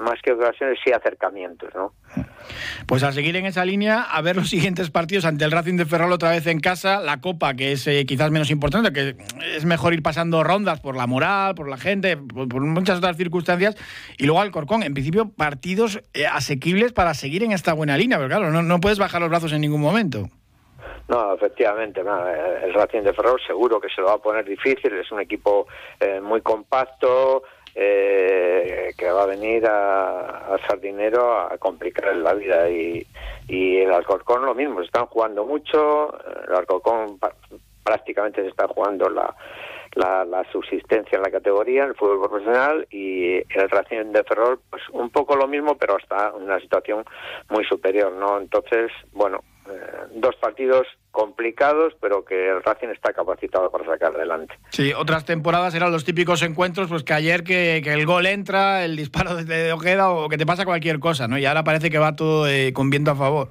más 0.01 0.21
que 0.21 0.31
ocasiones 0.31 0.80
sí 0.83 0.92
acercamientos, 0.92 1.74
¿no? 1.75 1.94
Pues 2.88 3.03
a 3.03 3.12
seguir 3.12 3.36
en 3.36 3.45
esa 3.45 3.63
línea, 3.65 4.01
a 4.01 4.21
ver 4.21 4.36
los 4.36 4.50
siguientes 4.50 4.89
partidos 4.89 5.25
ante 5.25 5.45
el 5.45 5.51
Racing 5.51 5.77
de 5.77 5.86
Ferrol 5.86 6.12
otra 6.12 6.31
vez 6.31 6.45
en 6.48 6.59
casa, 6.59 7.00
la 7.00 7.21
Copa, 7.21 7.53
que 7.53 7.71
es 7.71 7.88
eh, 7.88 8.06
quizás 8.06 8.31
menos 8.31 8.51
importante, 8.51 8.92
que 8.92 9.15
es 9.56 9.65
mejor 9.65 9.94
ir 9.94 10.03
pasando 10.03 10.44
rondas 10.44 10.80
por 10.80 10.95
la 10.95 11.07
moral, 11.07 11.56
por 11.56 11.69
la 11.69 11.77
gente, 11.77 12.18
por, 12.18 12.62
muchas 12.62 12.98
otras 12.98 13.18
circunstancias, 13.18 13.75
y 14.18 14.25
luego 14.25 14.42
al 14.42 14.51
Corcón, 14.51 14.83
en 14.83 14.94
principio 14.94 15.30
partidos 15.30 16.01
eh, 16.13 16.25
asequibles 16.25 16.94
para 16.94 17.13
seguir 17.13 17.44
en 17.44 17.51
esta 17.51 17.74
buena 17.74 17.98
línea, 17.98 18.18
pero 18.18 18.30
claro, 18.30 18.51
no, 18.51 18.62
no 18.62 18.80
puedes 18.80 19.00
bajar 19.00 19.21
los 19.21 19.30
brazos 19.30 19.53
en 19.53 19.62
ningún 19.62 19.81
momento. 19.81 20.27
No, 21.12 21.33
efectivamente, 21.33 22.00
el 22.00 22.74
Racing 22.74 23.01
de 23.01 23.13
Ferrol 23.13 23.39
seguro 23.45 23.81
que 23.81 23.89
se 23.89 24.00
lo 24.00 24.07
va 24.07 24.13
a 24.13 24.18
poner 24.19 24.45
difícil, 24.45 24.94
es 24.94 25.12
un 25.12 25.19
equipo 25.19 25.68
eh, 26.00 26.21
muy 26.21 26.39
compacto, 26.39 27.44
eh, 27.75 28.94
que 28.97 29.12
va 29.12 29.23
a 29.23 29.27
venir 29.27 29.65
a, 29.65 30.53
a 30.53 30.68
Sardinero 30.68 31.38
a 31.39 31.57
complicar 31.57 32.15
la 32.15 32.33
vida 32.33 32.69
y, 32.69 33.06
y 33.47 33.77
el 33.77 33.91
Alcorcón 33.91 34.45
lo 34.45 34.56
mismo, 34.56 34.79
se 34.79 34.85
están 34.85 35.06
jugando 35.07 35.45
mucho, 35.45 36.13
el 36.47 36.56
Alcorcón 36.56 37.19
prácticamente 37.83 38.41
se 38.41 38.50
está 38.50 38.68
jugando 38.68 39.09
la, 39.09 39.35
la, 39.95 40.45
subsistencia 40.51 41.18
en 41.18 41.23
la 41.23 41.31
categoría, 41.31 41.83
el 41.83 41.95
fútbol 41.95 42.29
profesional 42.29 42.88
y 42.89 43.35
el 43.35 43.69
Racing 43.69 44.12
de 44.12 44.24
Ferrol, 44.24 44.59
pues 44.69 44.83
un 44.91 45.09
poco 45.09 45.35
lo 45.35 45.47
mismo, 45.47 45.75
pero 45.77 45.98
hasta 45.98 46.31
una 46.34 46.60
situación 46.60 47.03
muy 47.50 47.65
superior, 47.65 48.12
¿no? 48.13 48.39
Entonces, 48.39 48.91
bueno, 49.12 49.41
eh, 49.70 50.08
dos 50.15 50.36
partidos 50.38 50.88
complicados, 51.12 51.94
pero 52.01 52.24
que 52.25 52.50
el 52.50 52.63
Racing 52.63 52.88
está 52.88 53.13
capacitado 53.13 53.70
para 53.70 53.86
sacar 53.86 54.15
adelante. 54.15 54.56
Sí, 54.70 54.94
otras 54.94 55.25
temporadas 55.25 55.75
eran 55.75 55.91
los 55.91 56.06
típicos 56.06 56.41
encuentros, 56.41 56.88
pues 56.89 57.03
que 57.03 57.13
ayer 57.13 57.44
que, 57.44 57.77
el 57.77 58.06
gol 58.06 58.25
entra, 58.25 58.86
el 58.86 58.96
disparo 58.96 59.36
de 59.44 59.74
Ojeda 59.74 60.12
o 60.12 60.30
que 60.30 60.38
te 60.38 60.46
pasa 60.46 60.65
cualquier 60.65 61.00
cosa, 61.00 61.27
¿no? 61.27 61.38
Y 61.38 61.46
ahora 61.46 61.63
parece 61.63 61.89
que 61.89 62.00
va 62.00 62.15
todo 62.15 62.48
eh, 62.48 62.74
con 62.74 62.89
viento 62.89 63.12
a 63.12 63.15
favor. 63.15 63.50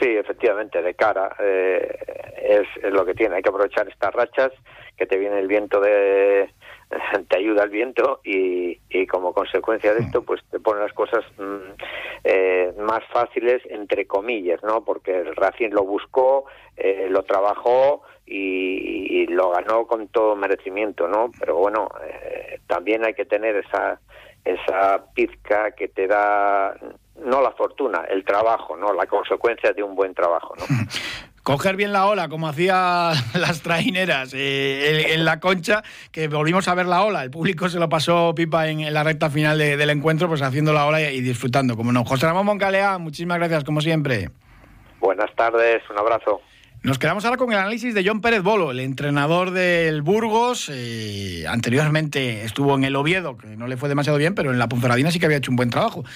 Sí, 0.00 0.08
efectivamente, 0.08 0.80
de 0.80 0.94
cara 0.94 1.36
eh, 1.40 1.98
es, 2.42 2.84
es, 2.84 2.92
lo 2.92 3.04
que 3.04 3.14
tiene. 3.14 3.36
Hay 3.36 3.42
que 3.42 3.50
aprovechar 3.50 3.86
estas 3.88 4.14
rachas, 4.14 4.50
que 4.96 5.06
te 5.06 5.18
viene 5.18 5.38
el 5.38 5.48
viento 5.48 5.80
de, 5.80 6.48
te 7.28 7.38
ayuda 7.38 7.64
el 7.64 7.70
viento 7.70 8.20
y, 8.24 8.78
y, 8.88 9.06
como 9.06 9.32
consecuencia 9.32 9.94
de 9.94 10.00
esto 10.00 10.22
pues 10.22 10.40
te 10.50 10.58
pone 10.58 10.80
las 10.80 10.92
cosas 10.92 11.24
mm, 11.38 11.82
eh, 12.24 12.74
más 12.78 13.00
fáciles 13.12 13.62
entre 13.70 14.06
comillas 14.06 14.62
no 14.64 14.84
porque 14.84 15.16
el 15.20 15.36
Racing 15.36 15.70
lo 15.70 15.84
buscó 15.84 16.46
eh, 16.76 17.06
lo 17.08 17.22
trabajó 17.22 18.02
y, 18.26 19.26
lo 19.28 19.50
ganó 19.50 19.86
con 19.86 20.08
todo 20.08 20.34
merecimiento 20.34 21.06
no 21.06 21.30
pero 21.38 21.56
bueno 21.56 21.88
eh, 22.02 22.58
también 22.66 23.04
hay 23.04 23.14
que 23.14 23.24
tener 23.24 23.56
esa 23.56 24.00
esa 24.44 25.04
pizca 25.14 25.70
que 25.72 25.88
te 25.88 26.06
da 26.08 26.74
no 27.24 27.42
la 27.42 27.52
fortuna, 27.52 28.04
el 28.08 28.24
trabajo, 28.24 28.76
no 28.76 28.92
la 28.92 29.06
consecuencia 29.06 29.72
de 29.72 29.82
un 29.82 29.94
buen 29.94 30.14
trabajo, 30.14 30.54
¿no? 30.56 30.64
coger 31.42 31.76
bien 31.76 31.92
la 31.92 32.06
ola, 32.06 32.28
como 32.28 32.48
hacía 32.48 33.12
las 33.34 33.62
traineras 33.62 34.32
eh, 34.34 35.14
en, 35.14 35.24
la 35.24 35.40
concha, 35.40 35.82
que 36.12 36.28
volvimos 36.28 36.68
a 36.68 36.74
ver 36.74 36.86
la 36.86 37.02
ola. 37.02 37.22
El 37.22 37.30
público 37.30 37.68
se 37.68 37.78
lo 37.78 37.88
pasó 37.88 38.34
pipa 38.34 38.68
en, 38.68 38.92
la 38.92 39.02
recta 39.02 39.30
final 39.30 39.58
del 39.58 39.90
encuentro, 39.90 40.28
pues 40.28 40.42
haciendo 40.42 40.72
la 40.72 40.86
ola 40.86 41.00
y, 41.00 41.20
disfrutando, 41.20 41.76
como 41.76 41.92
no. 41.92 42.04
José 42.04 42.26
Ramón 42.26 42.46
Moncalea, 42.46 42.98
muchísimas 42.98 43.38
gracias, 43.38 43.64
como 43.64 43.80
siempre. 43.80 44.30
Buenas 45.00 45.34
tardes, 45.34 45.82
un 45.90 45.98
abrazo. 45.98 46.40
Nos 46.82 46.98
quedamos 46.98 47.26
ahora 47.26 47.36
con 47.36 47.52
el 47.52 47.58
análisis 47.58 47.92
de 47.92 48.02
John 48.06 48.22
Pérez 48.22 48.42
Bolo, 48.42 48.70
el 48.70 48.80
entrenador 48.80 49.50
del 49.50 50.00
Burgos. 50.00 50.70
Eh, 50.72 51.44
anteriormente 51.46 52.42
estuvo 52.42 52.74
en 52.74 52.84
el 52.84 52.96
Oviedo, 52.96 53.36
que 53.36 53.48
no 53.48 53.66
le 53.66 53.76
fue 53.76 53.90
demasiado 53.90 54.16
bien, 54.16 54.34
pero 54.34 54.50
en 54.50 54.58
la 54.58 54.66
Ponferradina 54.66 55.10
sí 55.10 55.18
que 55.18 55.26
había 55.26 55.36
hecho 55.36 55.50
un 55.50 55.56
buen 55.56 55.68
trabajo. 55.68 56.06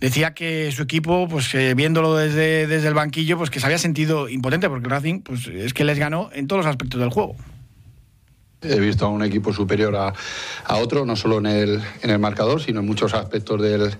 Decía 0.00 0.32
que 0.32 0.72
su 0.72 0.82
equipo, 0.82 1.28
pues 1.28 1.54
eh, 1.54 1.74
viéndolo 1.74 2.16
desde, 2.16 2.66
desde 2.66 2.88
el 2.88 2.94
banquillo, 2.94 3.36
pues 3.36 3.50
que 3.50 3.60
se 3.60 3.66
había 3.66 3.76
sentido 3.76 4.30
impotente, 4.30 4.70
porque 4.70 4.86
el 4.86 4.90
Racing 4.90 5.20
pues, 5.20 5.48
es 5.48 5.74
que 5.74 5.84
les 5.84 5.98
ganó 5.98 6.30
en 6.32 6.46
todos 6.46 6.64
los 6.64 6.70
aspectos 6.70 6.98
del 6.98 7.10
juego. 7.10 7.36
He 8.62 8.80
visto 8.80 9.04
a 9.04 9.10
un 9.10 9.22
equipo 9.22 9.52
superior 9.52 9.94
a, 9.96 10.14
a 10.64 10.76
otro, 10.76 11.04
no 11.04 11.14
solo 11.16 11.38
en 11.40 11.46
el, 11.46 11.82
en 12.00 12.08
el 12.08 12.18
marcador, 12.18 12.62
sino 12.62 12.80
en 12.80 12.86
muchos 12.86 13.12
aspectos 13.12 13.60
del, 13.60 13.94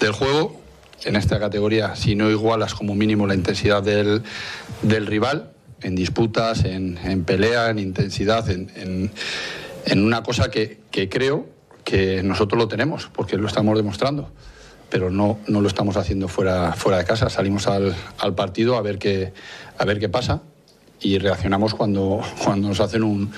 del 0.00 0.12
juego. 0.12 0.60
En 1.04 1.16
esta 1.16 1.38
categoría, 1.38 1.96
si 1.96 2.14
no 2.14 2.30
igualas 2.30 2.74
como 2.74 2.94
mínimo 2.94 3.26
la 3.26 3.34
intensidad 3.34 3.82
del, 3.82 4.22
del 4.82 5.06
rival, 5.06 5.52
en 5.82 5.94
disputas, 5.94 6.64
en, 6.64 6.98
en 6.98 7.24
pelea, 7.24 7.70
en 7.70 7.78
intensidad, 7.78 8.48
en, 8.50 9.10
en, 9.86 10.04
una 10.04 10.22
cosa 10.22 10.50
que, 10.50 10.78
que 10.90 11.08
creo 11.08 11.46
que 11.84 12.22
nosotros 12.22 12.58
lo 12.58 12.68
tenemos, 12.68 13.08
porque 13.12 13.36
lo 13.36 13.46
estamos 13.46 13.76
demostrando 13.76 14.30
pero 14.90 15.08
no, 15.08 15.38
no 15.46 15.60
lo 15.60 15.68
estamos 15.68 15.96
haciendo 15.96 16.28
fuera, 16.28 16.72
fuera 16.72 16.98
de 16.98 17.04
casa. 17.04 17.30
Salimos 17.30 17.68
al, 17.68 17.94
al, 18.18 18.34
partido 18.34 18.76
a 18.76 18.82
ver 18.82 18.98
qué, 18.98 19.32
a 19.78 19.84
ver 19.84 20.00
qué 20.00 20.08
pasa 20.08 20.42
y 21.00 21.18
reaccionamos 21.18 21.74
cuando, 21.74 22.20
cuando 22.44 22.68
nos 22.68 22.80
hacen 22.80 23.04
un, 23.04 23.32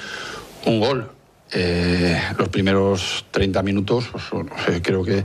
un 0.66 0.80
gol. 0.80 1.10
Eh, 1.54 2.18
los 2.38 2.48
primeros 2.48 3.26
30 3.30 3.62
minutos, 3.62 4.06
pues, 4.10 4.80
creo 4.82 5.04
que 5.04 5.24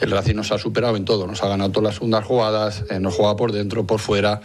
el 0.00 0.10
Racing 0.10 0.36
nos 0.36 0.52
ha 0.52 0.58
superado 0.58 0.96
en 0.96 1.04
todo. 1.04 1.26
Nos 1.26 1.42
ha 1.42 1.48
ganado 1.48 1.70
todas 1.70 1.84
las 1.84 1.94
segundas 1.94 2.24
jugadas, 2.24 2.84
eh, 2.90 3.00
nos 3.00 3.14
juega 3.14 3.36
por 3.36 3.52
dentro, 3.52 3.86
por 3.86 4.00
fuera. 4.00 4.40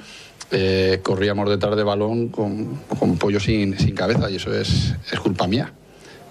Eh, 0.52 1.00
corríamos 1.04 1.50
detrás 1.50 1.76
de 1.78 1.84
balón 1.84 2.28
con, 2.30 2.76
con 3.00 3.18
pollo 3.18 3.40
sin, 3.40 3.74
cabeza 3.96 4.30
y 4.30 4.36
eso 4.38 4.54
es, 4.54 4.96
culpa 5.22 5.48
mía. 5.48 5.72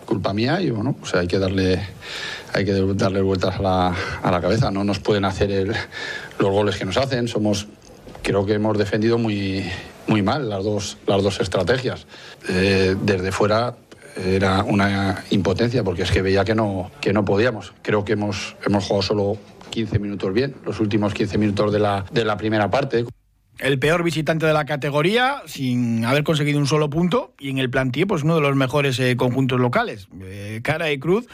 Culpa 0.04 0.34
mía 0.34 0.60
y 0.60 0.70
bueno, 0.70 0.96
pues 0.98 1.14
hay 1.14 1.28
que 1.28 1.38
darle 1.38 1.80
hay 2.52 2.64
que 2.64 2.72
darle 2.72 3.22
vueltas 3.22 3.56
a 3.56 3.62
la, 3.62 3.96
a 4.22 4.30
la 4.30 4.40
cabeza. 4.40 4.72
No 4.72 4.82
nos 4.82 4.98
pueden 4.98 5.24
hacer 5.24 5.72
los 6.38 6.50
goles 6.50 6.76
que 6.76 6.84
nos 6.84 6.96
hacen. 6.96 7.28
Somos, 7.28 7.68
creo 8.22 8.44
que 8.44 8.54
hemos 8.54 8.76
defendido 8.76 9.18
muy, 9.18 9.64
muy 10.08 10.20
mal 10.20 10.50
las 10.50 10.64
dos, 10.64 10.98
las 11.06 11.22
dos 11.22 11.40
estrategias. 11.40 12.06
Desde 12.44 13.30
fuera 13.30 13.76
era 14.16 14.64
una 14.64 15.24
impotencia 15.30 15.84
porque 15.84 16.02
es 16.02 16.10
que 16.10 16.22
veía 16.22 16.44
que 16.44 16.54
no, 16.54 16.90
que 17.00 17.12
no 17.12 17.24
podíamos. 17.24 17.72
Creo 17.82 18.04
que 18.04 18.12
hemos, 18.12 18.56
hemos 18.66 18.84
jugado 18.84 19.02
solo 19.02 19.36
15 19.70 19.98
minutos 19.98 20.32
bien, 20.32 20.54
los 20.64 20.80
últimos 20.80 21.14
15 21.14 21.38
minutos 21.38 21.72
de 21.72 21.78
la, 21.78 22.04
de 22.10 22.24
la 22.24 22.36
primera 22.36 22.70
parte 22.70 23.04
el 23.60 23.78
peor 23.78 24.02
visitante 24.02 24.46
de 24.46 24.52
la 24.52 24.64
categoría 24.64 25.42
sin 25.46 26.04
haber 26.04 26.24
conseguido 26.24 26.58
un 26.58 26.66
solo 26.66 26.90
punto 26.90 27.34
y 27.38 27.50
en 27.50 27.58
el 27.58 27.70
plantío 27.70 28.06
pues 28.06 28.22
uno 28.22 28.34
de 28.34 28.40
los 28.40 28.56
mejores 28.56 28.98
eh, 28.98 29.16
conjuntos 29.16 29.60
locales. 29.60 30.08
Eh, 30.22 30.60
cara 30.62 30.90
y 30.90 30.98
cruz 30.98 31.26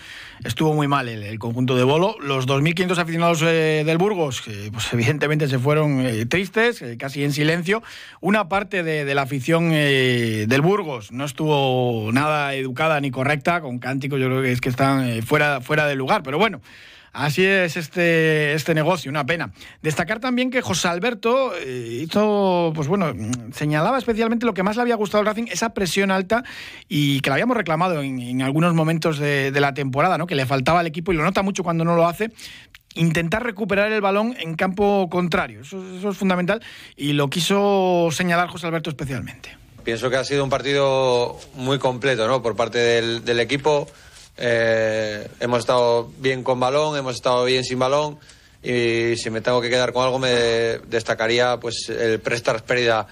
estuvo 0.44 0.74
muy 0.74 0.88
mal 0.88 1.08
el, 1.08 1.22
el 1.22 1.38
conjunto 1.38 1.76
de 1.76 1.84
Bolo. 1.84 2.16
Los 2.20 2.46
2.500 2.46 2.98
aficionados 2.98 3.42
eh, 3.42 3.84
del 3.86 3.98
Burgos, 3.98 4.42
pues 4.72 4.92
evidentemente 4.92 5.48
se 5.48 5.58
fueron 5.58 6.04
tristes, 6.28 6.84
casi 6.98 7.24
en 7.24 7.32
silencio. 7.32 7.82
Una 8.20 8.48
parte 8.48 8.82
de, 8.82 9.04
de 9.04 9.14
la 9.14 9.22
afición 9.22 9.70
del 9.70 10.60
Burgos 10.60 11.12
no 11.12 11.24
estuvo 11.24 12.10
nada 12.12 12.54
educada 12.54 13.00
ni 13.00 13.10
correcta, 13.10 13.60
con 13.60 13.78
cánticos 13.78 14.20
yo 14.20 14.26
creo 14.26 14.42
que 14.42 14.52
es 14.52 14.60
que 14.60 14.68
están 14.68 15.22
fuera, 15.22 15.60
fuera 15.60 15.86
de 15.86 15.94
lugar, 15.94 16.22
pero 16.22 16.38
bueno. 16.38 16.60
Así 17.16 17.46
es 17.46 17.78
este, 17.78 18.52
este 18.52 18.74
negocio, 18.74 19.10
una 19.10 19.24
pena. 19.24 19.50
Destacar 19.80 20.20
también 20.20 20.50
que 20.50 20.60
José 20.60 20.88
Alberto 20.88 21.56
eh, 21.56 22.02
hizo, 22.02 22.72
pues 22.74 22.88
bueno, 22.88 23.14
señalaba 23.54 23.96
especialmente 23.96 24.44
lo 24.44 24.52
que 24.52 24.62
más 24.62 24.76
le 24.76 24.82
había 24.82 24.96
gustado 24.96 25.20
al 25.20 25.26
Racing, 25.26 25.46
esa 25.50 25.72
presión 25.72 26.10
alta 26.10 26.44
y 26.90 27.20
que 27.20 27.30
la 27.30 27.36
habíamos 27.36 27.56
reclamado 27.56 28.02
en, 28.02 28.42
algunos 28.42 28.74
momentos 28.74 29.18
de, 29.18 29.50
la 29.50 29.72
temporada, 29.72 30.18
¿no? 30.18 30.26
Que 30.26 30.34
le 30.34 30.44
faltaba 30.44 30.80
al 30.80 30.86
equipo 30.86 31.10
y 31.10 31.16
lo 31.16 31.24
nota 31.24 31.40
mucho 31.40 31.64
cuando 31.64 31.86
no 31.86 31.96
lo 31.96 32.06
hace. 32.06 32.30
Intentar 32.96 33.42
recuperar 33.42 33.90
el 33.92 34.02
balón 34.02 34.36
en 34.38 34.54
campo 34.54 35.08
contrario, 35.10 35.62
eso, 35.62 36.10
es 36.10 36.16
fundamental 36.18 36.62
y 36.96 37.14
lo 37.14 37.30
quiso 37.30 38.10
señalar 38.12 38.48
José 38.48 38.66
Alberto 38.66 38.90
especialmente. 38.90 39.56
Pienso 39.84 40.10
que 40.10 40.16
ha 40.16 40.24
sido 40.24 40.44
un 40.44 40.50
partido 40.50 41.38
muy 41.54 41.78
completo, 41.78 42.28
¿no? 42.28 42.42
Por 42.42 42.56
parte 42.56 42.78
del 43.22 43.40
equipo. 43.40 43.88
Eh, 44.38 45.28
hemos 45.40 45.60
estado 45.60 46.10
bien 46.18 46.42
con 46.42 46.60
balón, 46.60 46.98
hemos 46.98 47.14
estado 47.14 47.44
bien 47.44 47.64
sin 47.64 47.78
balón 47.78 48.18
y 48.62 49.16
si 49.16 49.30
me 49.30 49.40
tengo 49.40 49.60
que 49.60 49.70
quedar 49.70 49.92
con 49.92 50.04
algo 50.04 50.18
me 50.18 50.30
destacaría 50.88 51.58
pues 51.58 51.88
el 51.88 52.20
prestar 52.20 52.62
pérdida 52.64 53.06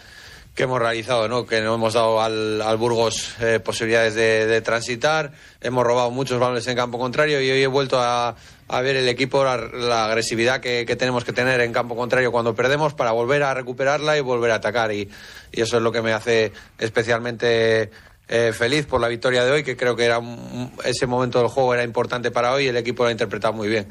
que 0.55 0.65
hemos 0.65 0.79
realizado, 0.79 1.29
¿no? 1.29 1.47
que 1.47 1.61
no 1.61 1.75
hemos 1.75 1.95
dado 1.95 2.21
al, 2.21 2.63
al 2.63 2.77
Burgos 2.77 3.35
eh, 3.41 3.59
posibilidades 3.59 4.15
de, 4.15 4.47
de, 4.47 4.61
transitar, 4.61 5.33
hemos 5.61 5.85
robado 5.85 6.11
muchos 6.13 6.39
balones 6.39 6.67
en 6.69 6.77
campo 6.77 6.99
contrario 6.99 7.41
y 7.41 7.51
hoy 7.51 7.63
he 7.63 7.67
vuelto 7.67 7.99
a, 7.99 8.37
a 8.69 8.81
ver 8.81 8.95
el 8.95 9.09
equipo, 9.09 9.43
la, 9.43 9.57
la 9.57 10.07
agresividad 10.07 10.61
que, 10.61 10.85
que, 10.87 10.95
tenemos 10.95 11.25
que 11.25 11.33
tener 11.33 11.61
en 11.61 11.73
campo 11.73 11.97
contrario 11.97 12.31
cuando 12.31 12.55
perdemos 12.55 12.95
para 12.95 13.11
volver 13.11 13.43
a 13.43 13.53
recuperarla 13.53 14.17
y 14.17 14.21
volver 14.21 14.53
a 14.53 14.57
atacar 14.57 14.93
y, 14.93 15.09
y 15.51 15.61
eso 15.61 15.79
es 15.79 15.83
lo 15.83 15.91
que 15.91 16.03
me 16.03 16.13
hace 16.13 16.53
especialmente 16.79 17.91
eh, 18.29 18.53
feliz 18.53 18.87
por 18.87 19.01
la 19.01 19.09
victoria 19.09 19.45
de 19.45 19.51
hoy, 19.51 19.63
que 19.63 19.77
creo 19.77 19.97
que 19.97 20.05
era 20.05 20.19
un, 20.19 20.73
ese 20.85 21.07
momento 21.07 21.39
del 21.39 21.49
juego 21.49 21.75
era 21.75 21.85
importante 21.85 22.31
para 22.31 22.53
hoy 22.53 22.65
y 22.65 22.69
el 22.69 22.77
equipo 22.77 23.03
lo 23.03 23.11
ha 23.11 23.13
interpretado 23.13 23.53
muy 23.53 23.69
bien. 23.69 23.89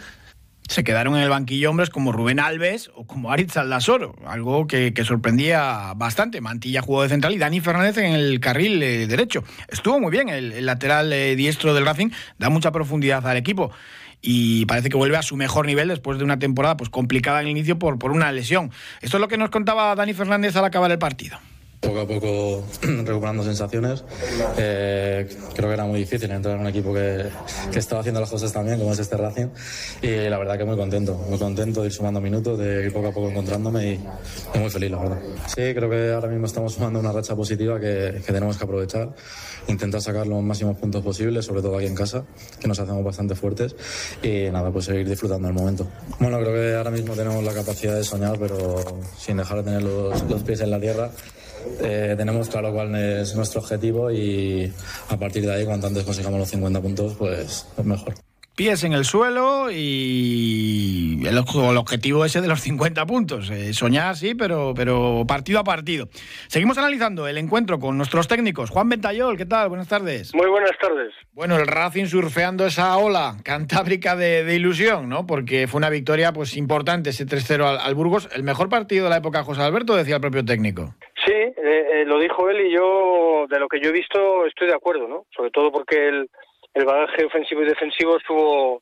Se 0.67 0.83
quedaron 0.83 1.15
en 1.17 1.23
el 1.23 1.29
banquillo 1.29 1.69
hombres 1.69 1.89
como 1.89 2.11
Rubén 2.13 2.39
Alves 2.39 2.89
o 2.95 3.05
como 3.05 3.31
Aritz 3.31 3.57
Aldasoro, 3.57 4.15
algo 4.25 4.65
que, 4.65 4.93
sorprendía 5.05 5.93
bastante. 5.95 6.39
Mantilla 6.39 6.81
jugó 6.81 7.03
de 7.03 7.09
central 7.09 7.33
y 7.33 7.37
Dani 7.37 7.59
Fernández 7.59 7.97
en 7.97 8.13
el 8.13 8.39
carril 8.39 8.81
eh, 8.81 9.05
derecho. 9.05 9.43
Estuvo 9.67 9.99
muy 9.99 10.09
bien 10.09 10.29
el, 10.29 10.65
lateral 10.65 11.11
eh, 11.11 11.35
diestro 11.35 11.73
del 11.73 11.85
Racing, 11.85 12.09
da 12.39 12.49
mucha 12.49 12.71
profundidad 12.71 13.27
al 13.27 13.37
equipo 13.37 13.71
y 14.21 14.65
parece 14.65 14.89
que 14.89 14.95
vuelve 14.95 15.17
a 15.17 15.21
su 15.21 15.35
mejor 15.35 15.65
nivel 15.65 15.89
después 15.89 16.17
de 16.17 16.23
una 16.23 16.39
temporada 16.39 16.77
pues 16.77 16.89
complicada 16.89 17.41
en 17.41 17.47
el 17.47 17.51
inicio 17.51 17.77
por 17.77 18.11
una 18.11 18.31
lesión. 18.31 18.71
Esto 19.01 19.17
es 19.17 19.21
lo 19.21 19.27
que 19.27 19.37
nos 19.37 19.49
contaba 19.49 19.93
Dani 19.95 20.13
Fernández 20.13 20.55
al 20.55 20.63
acabar 20.63 20.89
el 20.89 20.97
partido 20.97 21.37
poco 21.83 21.99
a 21.99 22.07
poco 22.07 22.63
recuperando 22.81 23.43
sensaciones. 23.43 24.03
Eh, 24.57 25.27
creo 25.53 25.69
que 25.69 25.73
era 25.73 25.85
muy 25.85 25.99
difícil 25.99 26.31
entrar 26.31 26.55
en 26.55 26.61
un 26.61 26.67
equipo 26.67 26.93
que, 26.93 27.25
que, 27.71 27.79
estaba 27.79 28.01
haciendo 28.01 28.21
las 28.21 28.29
cosas 28.29 28.51
también, 28.51 28.79
como 28.79 28.93
es 28.93 28.99
este 28.99 29.17
Racing. 29.17 29.47
Y 30.01 30.29
la 30.29 30.37
verdad 30.37 30.57
que 30.57 30.63
muy 30.63 30.77
contento, 30.77 31.15
muy 31.29 31.37
contento 31.37 31.81
de 31.81 31.87
ir 31.87 31.93
sumando 31.93 32.21
minutos, 32.21 32.57
de 32.57 32.85
ir 32.85 32.93
poco 32.93 33.07
a 33.07 33.11
poco 33.11 33.29
encontrándome 33.29 33.93
y, 33.93 33.99
y 34.55 34.59
muy 34.59 34.69
feliz, 34.69 34.91
la 34.91 34.99
verdad. 34.99 35.19
Sí, 35.47 35.73
creo 35.73 35.89
que 35.89 36.11
ahora 36.13 36.29
mismo 36.29 36.45
estamos 36.45 36.73
sumando 36.73 36.99
una 36.99 37.11
racha 37.11 37.35
positiva 37.35 37.79
que, 37.79 38.21
que 38.25 38.33
tenemos 38.33 38.57
que 38.57 38.63
aprovechar. 38.63 39.09
Intentar 39.67 40.01
sacar 40.01 40.27
los 40.27 40.41
máximos 40.43 40.77
puntos 40.77 41.03
posibles, 41.03 41.45
sobre 41.45 41.61
todo 41.61 41.77
aquí 41.77 41.87
en 41.87 41.95
casa, 41.95 42.25
que 42.59 42.67
nos 42.67 42.79
hacemos 42.79 43.03
bastante 43.03 43.35
fuertes. 43.35 43.75
Y 44.21 44.49
nada, 44.51 44.71
pues 44.71 44.85
seguir 44.85 45.07
disfrutando 45.07 45.47
del 45.47 45.55
momento. 45.55 45.87
Bueno, 46.19 46.39
creo 46.39 46.53
que 46.53 46.75
ahora 46.75 46.91
mismo 46.91 47.13
tenemos 47.13 47.43
la 47.43 47.53
capacidad 47.53 47.95
de 47.95 48.03
soñar, 48.03 48.37
pero 48.39 49.01
sin 49.17 49.37
dejar 49.37 49.57
de 49.57 49.63
tener 49.63 49.83
los, 49.83 50.21
los 50.23 50.43
pies 50.43 50.61
en 50.61 50.71
la 50.71 50.79
tierra 50.79 51.11
eh, 51.81 52.15
tenemos 52.17 52.49
claro 52.49 52.73
cuál 52.73 52.95
es 52.95 53.35
nuestro 53.35 53.61
objetivo 53.61 54.11
y 54.11 54.71
a 55.09 55.17
partir 55.17 55.45
de 55.45 55.53
ahí, 55.53 55.65
cuanto 55.65 55.87
antes 55.87 56.03
consigamos 56.03 56.39
los 56.39 56.49
50 56.49 56.81
puntos, 56.81 57.13
pues 57.17 57.65
es 57.77 57.85
mejor 57.85 58.13
pies 58.55 58.83
en 58.83 58.93
el 58.93 59.03
suelo 59.03 59.71
y 59.71 61.19
el, 61.25 61.37
el, 61.37 61.77
objetivo 61.77 62.23
ese 62.25 62.41
de 62.41 62.47
los 62.47 62.61
50 62.61 63.05
puntos. 63.05 63.49
Eh, 63.49 63.73
soñar, 63.73 64.15
sí, 64.15 64.35
pero, 64.35 64.73
pero 64.75 65.23
partido 65.27 65.59
a 65.59 65.63
partido. 65.63 66.07
Seguimos 66.47 66.77
analizando 66.77 67.27
el 67.27 67.37
encuentro 67.37 67.79
con 67.79 67.97
nuestros 67.97 68.27
técnicos. 68.27 68.69
Juan 68.69 68.89
Ventayol, 68.89 69.37
¿qué 69.37 69.45
tal? 69.45 69.69
Buenas 69.69 69.87
tardes. 69.87 70.35
Muy 70.35 70.47
buenas 70.47 70.77
tardes. 70.79 71.13
Bueno, 71.33 71.57
el 71.57 71.67
Racing 71.67 72.05
surfeando 72.05 72.65
esa 72.65 72.95
ola 72.97 73.37
cantábrica 73.43 74.15
de, 74.15 74.43
de 74.43 74.55
ilusión, 74.55 75.09
¿no? 75.09 75.25
Porque 75.25 75.67
fue 75.67 75.79
una 75.79 75.89
victoria 75.89 76.31
pues 76.31 76.55
importante 76.55 77.09
ese 77.09 77.25
3-0 77.25 77.63
al, 77.63 77.79
al, 77.79 77.95
Burgos. 77.95 78.29
El 78.35 78.43
mejor 78.43 78.69
partido 78.69 79.05
de 79.05 79.09
la 79.09 79.17
época 79.17 79.43
José 79.43 79.61
Alberto, 79.61 79.95
decía 79.95 80.15
el 80.15 80.21
propio 80.21 80.45
técnico. 80.45 80.93
Sí, 81.25 81.31
eh, 81.31 81.53
eh, 81.57 82.05
lo 82.05 82.19
dijo 82.19 82.49
él 82.49 82.67
y 82.67 82.73
yo, 82.73 83.45
de 83.49 83.59
lo 83.59 83.67
que 83.67 83.79
yo 83.79 83.89
he 83.89 83.93
visto, 83.93 84.45
estoy 84.45 84.67
de 84.67 84.75
acuerdo, 84.75 85.07
¿no? 85.07 85.25
Sobre 85.35 85.51
todo 85.51 85.71
porque 85.71 86.07
él... 86.07 86.15
El 86.15 86.29
el 86.73 86.85
bagaje 86.85 87.25
ofensivo 87.25 87.61
y 87.61 87.65
defensivo 87.65 88.17
estuvo 88.17 88.81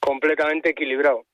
completamente 0.00 0.70
equilibrado. 0.70 1.24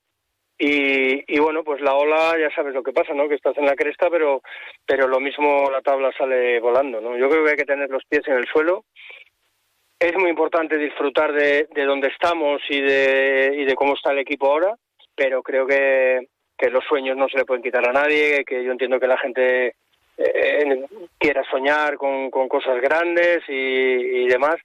Y, 0.57 1.23
y, 1.33 1.39
bueno, 1.39 1.63
pues 1.63 1.81
la 1.81 1.95
ola 1.95 2.37
ya 2.39 2.53
sabes 2.53 2.73
lo 2.73 2.83
que 2.83 2.93
pasa, 2.93 3.13
¿no? 3.13 3.27
Que 3.27 3.33
estás 3.33 3.57
en 3.57 3.65
la 3.65 3.75
cresta, 3.75 4.11
pero, 4.11 4.43
pero 4.85 5.07
lo 5.07 5.19
mismo 5.19 5.71
la 5.71 5.81
tabla 5.81 6.11
sale 6.15 6.59
volando, 6.59 7.01
¿no? 7.01 7.17
Yo 7.17 7.29
creo 7.29 7.43
que 7.43 7.51
hay 7.51 7.57
que 7.57 7.65
tener 7.65 7.89
los 7.89 8.05
pies 8.05 8.27
en 8.27 8.35
el 8.35 8.45
suelo. 8.45 8.85
Es 9.99 10.13
muy 10.15 10.29
importante 10.29 10.77
disfrutar 10.77 11.33
de, 11.33 11.67
de 11.73 11.85
dónde 11.85 12.09
estamos 12.09 12.61
y 12.69 12.79
de, 12.79 13.55
y 13.57 13.65
de 13.65 13.73
cómo 13.73 13.95
está 13.95 14.11
el 14.11 14.19
equipo 14.19 14.47
ahora, 14.47 14.75
pero 15.15 15.41
creo 15.41 15.65
que, 15.65 16.27
que 16.55 16.69
los 16.69 16.83
sueños 16.85 17.17
no 17.17 17.27
se 17.27 17.39
le 17.39 17.45
pueden 17.45 17.63
quitar 17.63 17.87
a 17.89 17.93
nadie, 17.93 18.45
que 18.45 18.63
yo 18.63 18.71
entiendo 18.71 18.99
que 18.99 19.07
la 19.07 19.17
gente 19.17 19.73
eh, 20.17 20.85
quiera 21.17 21.43
soñar 21.49 21.97
con, 21.97 22.29
cosas 22.29 22.79
grandes 22.81 23.41
y 23.47 24.27
demás, 24.27 24.57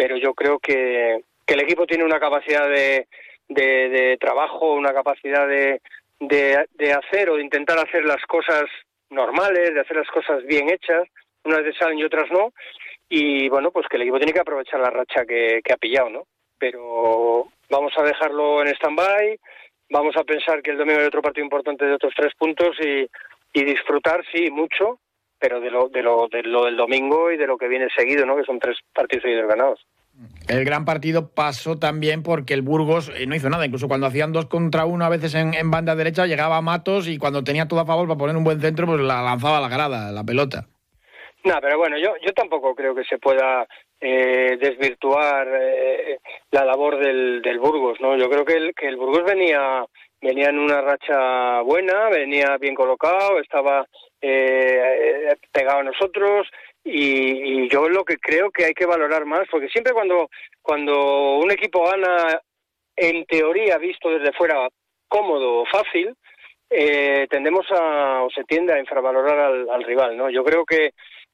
pero 0.00 0.16
yo 0.16 0.32
creo 0.32 0.58
que, 0.58 1.22
el 1.46 1.60
equipo 1.60 1.84
tiene 1.84 2.04
una 2.04 2.18
capacidad 2.18 2.66
de, 2.70 3.06
de, 3.48 3.88
de 3.90 4.16
trabajo, 4.18 4.72
una 4.72 4.94
capacidad 4.94 5.46
de, 5.46 5.82
de, 6.20 6.64
de, 6.72 6.92
hacer 6.92 7.28
o 7.28 7.36
de 7.36 7.42
intentar 7.42 7.76
hacer 7.76 8.06
las 8.06 8.24
cosas 8.24 8.64
normales, 9.10 9.74
de 9.74 9.80
hacer 9.80 9.98
las 9.98 10.08
cosas 10.08 10.42
bien 10.46 10.70
hechas, 10.70 11.06
unas 11.44 11.58
veces 11.58 11.76
salen 11.78 11.98
y 11.98 12.04
otras 12.04 12.30
no, 12.30 12.54
y 13.10 13.50
bueno, 13.50 13.72
pues 13.72 13.88
que 13.88 13.96
el 13.96 14.02
equipo 14.02 14.16
tiene 14.16 14.32
que 14.32 14.40
aprovechar 14.40 14.80
la 14.80 14.88
racha 14.88 15.26
que, 15.26 15.60
ha 15.70 15.76
pillado, 15.76 16.08
¿no? 16.08 16.22
Pero 16.56 17.48
vamos 17.68 17.92
a 17.98 18.02
dejarlo 18.02 18.62
en 18.62 18.68
stand-by, 18.68 19.38
vamos 19.90 20.16
a 20.16 20.24
pensar 20.24 20.62
que 20.62 20.70
el 20.70 20.78
domingo 20.78 21.00
hay 21.00 21.08
otro 21.08 21.20
partido 21.20 21.44
importante 21.44 21.84
de 21.84 21.94
otros 21.94 22.14
tres 22.16 22.32
puntos 22.36 22.74
y 22.80 23.64
disfrutar, 23.64 24.24
sí, 24.32 24.50
mucho, 24.50 24.98
pero 25.40 25.60
de 25.60 25.70
lo, 25.70 25.88
de 25.88 26.02
lo, 26.02 26.28
de 26.28 26.42
lo 26.42 26.66
del 26.66 26.76
domingo 26.76 27.32
y 27.32 27.36
de 27.36 27.46
lo 27.46 27.56
que 27.56 27.68
viene 27.68 27.88
seguido, 27.96 28.26
¿no? 28.26 28.36
Que 28.36 28.44
son 28.44 28.58
tres 28.58 28.76
partidos 28.94 29.22
seguidos 29.22 29.48
ganados. 29.48 29.80
El 30.48 30.64
gran 30.64 30.84
partido 30.84 31.30
pasó 31.30 31.78
también 31.78 32.22
porque 32.22 32.52
el 32.52 32.62
Burgos 32.62 33.10
eh, 33.16 33.26
no 33.26 33.34
hizo 33.34 33.48
nada. 33.48 33.64
Incluso 33.64 33.88
cuando 33.88 34.06
hacían 34.06 34.32
dos 34.32 34.46
contra 34.46 34.84
uno 34.84 35.04
a 35.04 35.08
veces 35.08 35.34
en, 35.34 35.54
en, 35.54 35.70
banda 35.70 35.96
derecha 35.96 36.26
llegaba 36.26 36.60
Matos 36.60 37.08
y 37.08 37.16
cuando 37.16 37.42
tenía 37.42 37.66
todo 37.66 37.80
a 37.80 37.86
favor 37.86 38.06
para 38.06 38.18
poner 38.18 38.36
un 38.36 38.44
buen 38.44 38.60
centro 38.60 38.86
pues 38.86 39.00
la 39.00 39.22
lanzaba 39.22 39.58
a 39.58 39.60
la 39.62 39.68
grada, 39.68 40.12
la 40.12 40.24
pelota. 40.24 40.66
No, 41.42 41.54
pero 41.62 41.78
bueno, 41.78 41.96
yo, 41.96 42.12
yo 42.20 42.32
tampoco 42.34 42.74
creo 42.74 42.94
que 42.94 43.04
se 43.04 43.18
pueda 43.18 43.66
eh, 43.98 44.58
desvirtuar 44.60 45.48
eh, 45.58 46.18
la 46.50 46.66
labor 46.66 47.02
del, 47.02 47.40
del 47.40 47.58
Burgos, 47.58 47.98
¿no? 48.00 48.14
Yo 48.18 48.28
creo 48.28 48.44
que 48.44 48.54
el, 48.54 48.74
que 48.74 48.88
el 48.88 48.96
Burgos 48.96 49.24
venía 49.24 49.86
venía 50.20 50.50
en 50.50 50.58
una 50.58 50.80
racha 50.80 51.62
buena, 51.62 52.08
venía 52.10 52.56
bien 52.58 52.74
colocado, 52.74 53.38
estaba 53.40 53.86
eh, 54.20 55.34
pegado 55.52 55.80
a 55.80 55.84
nosotros 55.84 56.48
y, 56.84 57.64
y, 57.64 57.68
yo 57.68 57.88
lo 57.88 58.04
que 58.04 58.16
creo 58.16 58.50
que 58.50 58.64
hay 58.64 58.74
que 58.74 58.86
valorar 58.86 59.24
más, 59.24 59.46
porque 59.50 59.68
siempre 59.68 59.92
cuando, 59.92 60.28
cuando 60.62 61.36
un 61.36 61.50
equipo 61.50 61.84
gana, 61.84 62.40
en 62.96 63.24
teoría 63.26 63.78
visto 63.78 64.10
desde 64.10 64.32
fuera 64.32 64.68
cómodo 65.08 65.60
o 65.60 65.66
fácil, 65.66 66.14
eh, 66.70 67.26
tendemos 67.28 67.66
a, 67.70 68.22
o 68.22 68.30
se 68.30 68.44
tiende 68.44 68.72
a 68.72 68.78
infravalorar 68.78 69.38
al, 69.38 69.70
al 69.70 69.84
rival, 69.84 70.16
¿no? 70.16 70.30
Yo 70.30 70.44
creo 70.44 70.64
que 70.64 70.92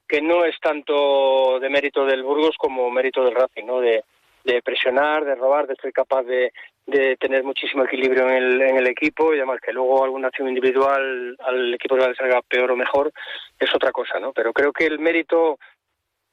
que 0.08 0.22
no 0.22 0.44
es 0.44 0.54
tanto 0.60 1.58
de 1.60 1.68
mérito 1.68 2.04
del 2.04 2.22
Burgos 2.22 2.56
como 2.56 2.90
mérito 2.90 3.24
del 3.24 3.34
Racing, 3.34 3.64
¿no? 3.64 3.80
De, 3.80 4.04
de 4.44 4.62
presionar, 4.62 5.24
de 5.24 5.34
robar, 5.34 5.66
de 5.66 5.74
ser 5.76 5.92
capaz 5.92 6.22
de, 6.22 6.52
de 6.86 7.16
tener 7.16 7.42
muchísimo 7.42 7.84
equilibrio 7.84 8.28
en 8.28 8.36
el, 8.36 8.62
en 8.62 8.76
el 8.76 8.86
equipo 8.86 9.34
y 9.34 9.38
además 9.38 9.58
que 9.60 9.72
luego 9.72 10.04
alguna 10.04 10.28
acción 10.28 10.48
individual 10.48 11.36
al 11.40 11.74
equipo 11.74 11.96
le 11.96 12.14
salga 12.14 12.40
peor 12.42 12.70
o 12.70 12.76
mejor 12.76 13.12
es 13.58 13.74
otra 13.74 13.90
cosa, 13.90 14.20
¿no? 14.20 14.32
Pero 14.32 14.52
creo 14.52 14.72
que 14.72 14.86
el 14.86 14.98
mérito 15.00 15.58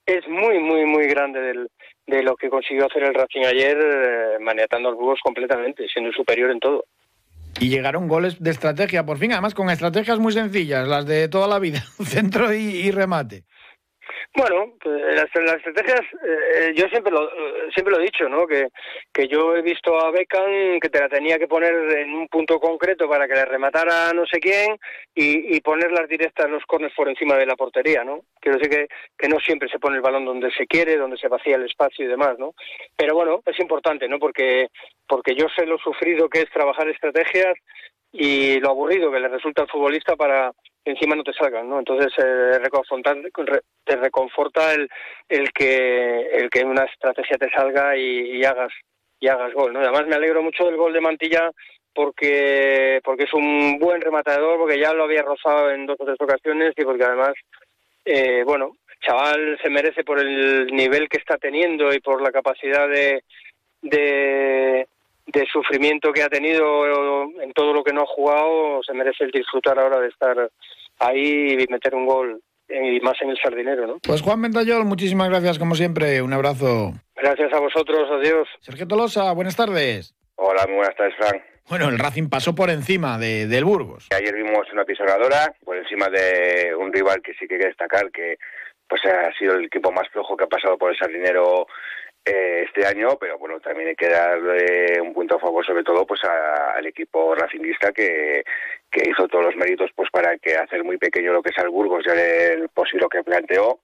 es 0.06 0.28
muy, 0.28 0.60
muy, 0.60 0.86
muy 0.86 1.08
grande 1.08 1.40
del, 1.42 1.70
de 2.06 2.24
lo 2.24 2.36
que 2.36 2.50
consiguió 2.50 2.86
hacer 2.86 3.04
el 3.04 3.16
Racing 3.16 3.46
ayer, 3.46 3.78
eh, 3.78 4.40
maniatando 4.40 4.90
al 4.90 4.96
Burgos 4.96 5.20
completamente, 5.24 5.88
siendo 5.88 6.12
superior 6.12 6.52
en 6.52 6.60
todo. 6.60 6.86
Y 7.60 7.70
llegaron 7.70 8.08
goles 8.08 8.42
de 8.42 8.50
estrategia, 8.50 9.06
por 9.06 9.18
fin, 9.18 9.32
además 9.32 9.54
con 9.54 9.70
estrategias 9.70 10.20
muy 10.20 10.34
sencillas, 10.34 10.88
las 10.88 11.06
de 11.06 11.30
toda 11.30 11.48
la 11.48 11.60
vida, 11.60 11.84
centro 12.04 12.54
y, 12.54 12.58
y 12.58 12.92
remate. 12.92 13.44
Bueno, 14.36 14.74
las, 14.84 15.30
las 15.36 15.58
estrategias, 15.58 16.02
eh, 16.26 16.74
yo 16.76 16.88
siempre 16.88 17.12
lo 17.12 17.30
siempre 17.72 17.94
lo 17.94 18.00
he 18.00 18.06
dicho, 18.06 18.28
¿no? 18.28 18.48
Que, 18.48 18.68
que 19.14 19.28
yo 19.28 19.56
he 19.56 19.62
visto 19.62 20.00
a 20.00 20.10
Beckham 20.10 20.80
que 20.80 20.90
te 20.90 21.00
la 21.00 21.08
tenía 21.08 21.38
que 21.38 21.48
poner 21.48 21.74
en 22.00 22.16
un 22.16 22.28
punto 22.28 22.60
concreto 22.60 23.08
para 23.08 23.28
que 23.28 23.36
le 23.36 23.46
rematara 23.46 24.12
no 24.12 24.26
sé 24.26 24.40
quién 24.40 24.80
y, 25.14 25.56
y 25.56 25.62
poner 25.62 25.92
las 25.92 26.10
directas, 26.10 26.50
los 26.50 26.66
corners 26.66 26.96
por 26.96 27.10
encima 27.10 27.36
de 27.36 27.46
la 27.46 27.56
portería, 27.56 28.04
¿no? 28.04 28.22
Quiero 28.40 28.58
decir 28.58 28.72
que, 28.72 28.88
que 29.16 29.30
no 29.30 29.40
siempre 29.40 29.70
se 29.70 29.78
pone 29.78 29.98
el 29.98 30.02
balón 30.02 30.26
donde 30.26 30.52
se 30.52 30.66
quiere, 30.66 30.98
donde 30.98 31.18
se 31.18 31.28
vacía 31.28 31.56
el 31.56 31.66
espacio 31.66 32.04
y 32.04 32.08
demás, 32.08 32.40
¿no? 32.40 32.56
Pero 32.96 33.14
bueno, 33.14 33.44
es 33.46 33.60
importante, 33.60 34.08
¿no? 34.08 34.18
Porque, 34.18 34.70
porque 35.08 35.36
yo 35.36 35.46
sé 35.56 35.68
lo 35.68 35.78
sufrido 35.78 36.28
que 36.28 36.42
es 36.42 36.50
trabajar 36.50 36.90
estrategias 36.90 37.54
y 38.12 38.60
lo 38.60 38.70
aburrido 38.70 39.12
que 39.12 39.20
le 39.20 39.28
resulta 39.28 39.62
al 39.62 39.70
futbolista 39.70 40.16
para 40.16 40.52
encima 40.86 41.16
no 41.16 41.24
te 41.24 41.34
salgan, 41.34 41.70
¿no? 41.70 41.80
Entonces 41.80 42.12
eh, 42.18 42.60
te 43.86 43.96
reconforta 43.96 44.74
el, 44.74 44.90
el 45.30 45.52
que 45.52 46.28
el 46.34 46.50
que 46.50 46.64
una 46.64 46.84
estrategia 46.86 47.38
te 47.38 47.50
salga 47.50 47.96
y, 47.96 48.38
y, 48.38 48.44
hagas 48.44 48.72
y 49.20 49.28
hagas 49.28 49.54
gol, 49.54 49.74
¿no? 49.74 49.80
Además 49.80 50.08
me 50.08 50.16
alegro 50.16 50.42
mucho 50.42 50.66
del 50.66 50.78
gol 50.78 50.94
de 50.94 51.02
Mantilla 51.02 51.52
porque 51.94 53.00
porque 53.04 53.24
es 53.24 53.34
un 53.34 53.80
buen 53.80 54.02
rematador, 54.02 54.58
porque 54.58 54.80
ya 54.80 54.94
lo 54.94 55.04
había 55.04 55.22
rozado 55.22 55.72
en 55.72 55.86
dos 55.86 55.98
o 56.00 56.06
tres 56.06 56.18
ocasiones 56.20 56.74
y 56.78 56.84
porque 56.84 57.04
además 57.04 57.34
eh, 58.06 58.44
bueno, 58.46 58.78
chaval 59.02 59.58
se 59.62 59.70
merece 59.70 60.04
por 60.04 60.20
el 60.20 60.68
nivel 60.68 61.08
que 61.08 61.18
está 61.18 61.38
teniendo 61.38 61.94
y 61.94 62.00
por 62.00 62.22
la 62.22 62.32
capacidad 62.32 62.88
de 62.90 63.24
de 63.82 64.88
de 65.26 65.46
sufrimiento 65.52 66.12
que 66.12 66.24
ha 66.24 66.30
tenido 66.30 67.24
en 67.42 67.54
todo 67.54 67.74
lo 67.74 67.84
que 67.84 67.94
no 67.94 68.02
ha 68.02 68.08
jugado, 68.08 68.82
se 68.84 68.94
merece 68.94 69.24
el 69.24 69.32
disfrutar 69.32 69.80
ahora 69.80 70.00
de 70.00 70.10
estar 70.10 70.50
ahí 71.00 71.54
y 71.54 71.68
meter 71.72 71.96
un 71.96 72.06
gol 72.06 72.42
y 72.70 73.00
más 73.02 73.22
en 73.22 73.30
el 73.30 73.38
sardinero, 73.38 73.88
¿no? 73.88 74.00
Pues 74.06 74.22
Juan 74.22 74.42
Ventayol, 74.42 74.86
muchísimas 74.86 75.30
gracias 75.30 75.60
como 75.60 75.76
siempre, 75.76 76.22
un 76.22 76.34
abrazo. 76.34 76.94
Gracias 77.16 77.54
a 77.54 77.60
vosotros, 77.60 78.10
adiós. 78.12 78.48
Sergio 78.60 78.88
Tolosa, 78.88 79.32
buenas 79.34 79.56
tardes. 79.56 80.16
Hola, 80.36 80.66
muy 80.68 80.78
buenas 80.78 80.96
tardes, 80.96 81.16
Frank. 81.18 81.44
Bueno, 81.70 81.88
el 81.88 81.98
Racing 81.98 82.30
pasó 82.30 82.54
por 82.54 82.70
encima 82.70 83.18
de, 83.18 83.48
del 83.48 83.64
Burgos. 83.64 84.08
Ayer 84.14 84.36
vimos 84.36 84.68
una 84.74 84.84
pisonadora 84.84 85.54
por 85.64 85.78
encima 85.78 86.10
de 86.10 86.76
un 86.78 86.92
rival 86.92 87.22
que 87.22 87.34
sí 87.34 87.48
que 87.48 87.56
hay 87.56 87.62
que 87.62 87.68
destacar, 87.68 88.12
que 88.12 88.38
pues 88.88 89.02
ha 89.06 89.32
sido 89.38 89.56
el 89.56 89.66
equipo 89.66 89.92
más 89.92 90.08
flojo 90.10 90.36
que 90.36 90.44
ha 90.44 90.48
pasado 90.48 90.78
por 90.78 90.92
el 90.92 90.98
sardinero 90.98 91.68
eh, 92.26 92.64
este 92.66 92.86
año, 92.86 93.18
pero 93.20 93.38
bueno, 93.38 93.60
también 93.60 93.90
hay 93.90 93.96
que 93.96 94.08
darle 94.08 95.02
un 95.02 95.14
punto 95.14 95.36
a 95.36 95.40
favor 95.40 95.66
sobre 95.66 95.84
todo 95.84 96.06
pues 96.06 96.24
a, 96.24 96.72
al 96.72 96.86
equipo 96.86 97.36
racinguista 97.36 97.92
que, 97.92 98.44
que 98.90 99.10
hizo 99.10 99.28
todos 99.28 99.46
los 99.46 99.56
méritos 99.58 99.92
pues 99.96 100.10
para 100.10 100.38
que 100.38 100.56
hacer 100.56 100.84
muy 100.84 100.98
pequeño 100.98 101.34
lo 101.34 101.42
que 101.42 101.50
es 101.50 101.58
el 101.58 101.70
Burgos 101.70 102.06
ya 102.06 102.14
el 102.14 102.70
posible 102.70 103.08
que 103.12 103.24
planteó. 103.24 103.80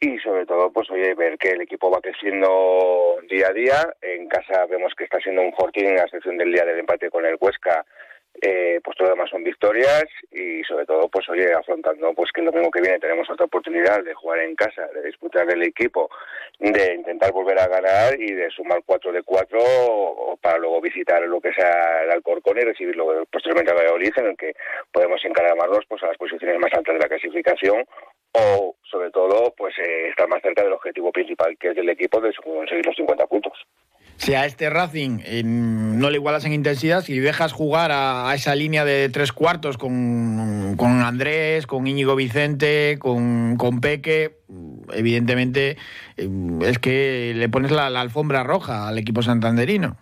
Y 0.00 0.18
sobre 0.18 0.46
todo 0.46 0.70
pues 0.70 0.88
oye 0.90 1.14
ver 1.14 1.38
que 1.38 1.50
el 1.50 1.62
equipo 1.62 1.90
va 1.90 2.00
creciendo 2.00 3.16
día 3.28 3.48
a 3.48 3.52
día. 3.52 3.94
En 4.02 4.28
casa 4.28 4.66
vemos 4.66 4.92
que 4.94 5.04
está 5.04 5.18
siendo 5.18 5.42
un 5.42 5.52
fortín 5.54 5.98
a 5.98 6.02
excepción 6.02 6.36
del 6.36 6.52
día 6.52 6.64
del 6.64 6.78
empate 6.78 7.10
con 7.10 7.24
el 7.24 7.36
Huesca 7.40 7.84
eh, 8.40 8.80
pues 8.84 8.96
todo 8.96 9.08
lo 9.08 9.14
demás 9.14 9.30
son 9.30 9.42
victorias 9.42 10.04
y 10.30 10.62
sobre 10.64 10.86
todo 10.86 11.08
pues 11.08 11.28
oye 11.28 11.52
afrontando 11.52 12.12
pues 12.14 12.30
que 12.32 12.40
el 12.40 12.46
domingo 12.46 12.70
que 12.70 12.80
viene 12.80 13.00
tenemos 13.00 13.28
otra 13.28 13.46
oportunidad 13.46 14.04
de 14.04 14.14
jugar 14.14 14.40
en 14.40 14.54
casa 14.54 14.86
de 14.94 15.02
disputar 15.02 15.46
del 15.46 15.62
equipo 15.62 16.08
de 16.58 16.94
intentar 16.94 17.32
volver 17.32 17.58
a 17.58 17.66
ganar 17.66 18.20
y 18.20 18.32
de 18.32 18.50
sumar 18.50 18.80
cuatro 18.86 19.12
de 19.12 19.22
cuatro 19.22 19.58
para 20.40 20.58
luego 20.58 20.80
visitar 20.80 21.22
lo 21.22 21.40
que 21.40 21.52
sea 21.52 22.04
el 22.04 22.10
Alcorcón 22.10 22.58
y 22.58 22.64
recibirlo 22.64 23.24
posteriormente 23.26 23.72
a 23.72 23.74
Valladolid 23.74 24.12
en 24.16 24.26
el 24.26 24.36
que 24.36 24.54
podemos 24.92 25.24
encarar 25.24 25.56
más 25.56 25.68
pues 25.88 26.02
a 26.02 26.06
las 26.06 26.16
posiciones 26.16 26.58
más 26.58 26.72
altas 26.72 26.94
de 26.94 27.00
la 27.00 27.08
clasificación 27.08 27.84
o 28.32 28.76
sobre 28.82 29.10
todo 29.10 29.52
pues 29.56 29.74
eh, 29.78 30.08
estar 30.10 30.28
más 30.28 30.42
cerca 30.42 30.62
del 30.62 30.72
objetivo 30.72 31.10
principal 31.10 31.56
que 31.58 31.70
es 31.70 31.76
del 31.76 31.88
equipo 31.88 32.20
de 32.20 32.32
conseguir 32.34 32.86
los 32.86 32.96
50 32.96 33.26
puntos 33.26 33.52
si 34.18 34.34
a 34.34 34.44
este 34.46 34.68
Racing 34.68 35.20
no 35.44 36.10
le 36.10 36.16
igualas 36.16 36.44
en 36.44 36.52
intensidad, 36.52 37.02
si 37.02 37.18
dejas 37.20 37.52
jugar 37.52 37.90
a, 37.92 38.32
esa 38.34 38.54
línea 38.54 38.84
de 38.84 39.08
tres 39.08 39.32
cuartos 39.32 39.78
con, 39.78 40.76
con 40.76 41.00
Andrés, 41.00 41.66
con 41.66 41.86
Íñigo 41.86 42.16
Vicente, 42.16 42.98
con, 42.98 43.56
con, 43.56 43.80
Peque, 43.80 44.38
evidentemente 44.92 45.76
eh, 46.16 46.28
es 46.62 46.78
que 46.78 47.32
le 47.34 47.48
pones 47.48 47.70
la, 47.70 47.90
la, 47.90 48.00
alfombra 48.00 48.42
roja 48.42 48.88
al 48.88 48.98
equipo 48.98 49.22
santanderino. 49.22 49.96